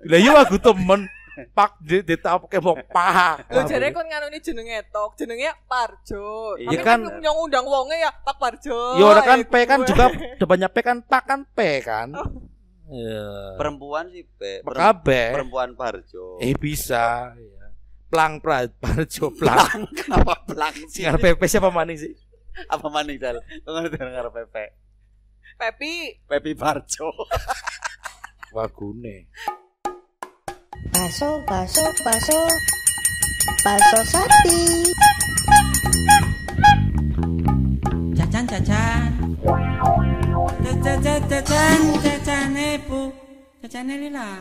Lah 0.02 0.18
iya 0.18 0.34
aku 0.42 0.58
temen 0.58 1.06
Pak 1.32 1.80
di 1.80 2.04
ditapke 2.04 2.60
mau 2.60 2.76
Pak. 2.76 3.48
Lho 3.48 3.64
jare 3.64 3.88
kon 3.90 4.04
nganuni 4.04 4.36
jenenge 4.38 4.84
tok, 4.88 5.16
jenenge 5.16 5.48
Parjo. 5.64 6.56
Iya 6.60 6.78
kan. 6.78 7.00
kan 7.00 7.18
nyong 7.18 7.38
undang 7.42 7.64
wonge 7.64 7.96
ya 7.96 8.12
Pak 8.12 8.36
Parjo. 8.36 9.00
Ya 9.00 9.04
orang 9.06 9.24
kan 9.24 9.38
Eh, 9.40 9.48
P 9.48 9.54
kan 9.64 9.80
juga 9.82 10.12
depannya 10.40 10.68
P 10.68 10.76
kan 10.78 11.00
Pak 11.00 11.22
kan 11.24 11.40
P 11.48 11.58
kan. 11.80 12.12
Ya. 12.92 13.56
Perempuan 13.56 14.12
sih 14.12 14.28
P. 14.28 14.60
Per- 14.60 14.76
Kabeh. 14.76 15.32
Perempuan 15.32 15.72
Parjo. 15.72 16.36
Eh 16.36 16.52
bisa. 16.52 17.32
Ya. 17.32 17.64
Plang 18.12 18.36
pra 18.38 18.68
Parjo 18.68 19.32
plang. 19.32 19.88
Kenapa 19.96 20.44
pelang 20.44 20.76
sih? 20.84 21.00
Sing 21.00 21.08
arep 21.08 21.32
P 21.32 21.48
siapa 21.48 21.72
maning 21.72 21.96
sih? 21.96 22.12
Apa 22.68 22.92
maning 22.92 23.16
dal? 23.16 23.40
Kok 23.40 23.72
ngerti 23.72 23.96
dengar 23.96 24.28
Pepe? 24.28 24.76
Pepi. 25.56 26.20
Pepi 26.28 26.52
Parjo. 26.52 27.08
Wagune. 28.52 29.32
Baso, 30.90 31.44
baso, 31.46 31.82
baso. 32.04 32.48
Baso 33.64 34.04
sapi. 34.04 34.92
Cacan, 38.16 38.46
cacan. 38.46 39.36
Cacan, 40.64 41.02
cacan, 41.02 41.22
cacan, 41.28 41.80
cacan, 42.02 42.56
ibu. 42.56 43.12
Cacan 43.62 43.88
lila. 43.88 44.40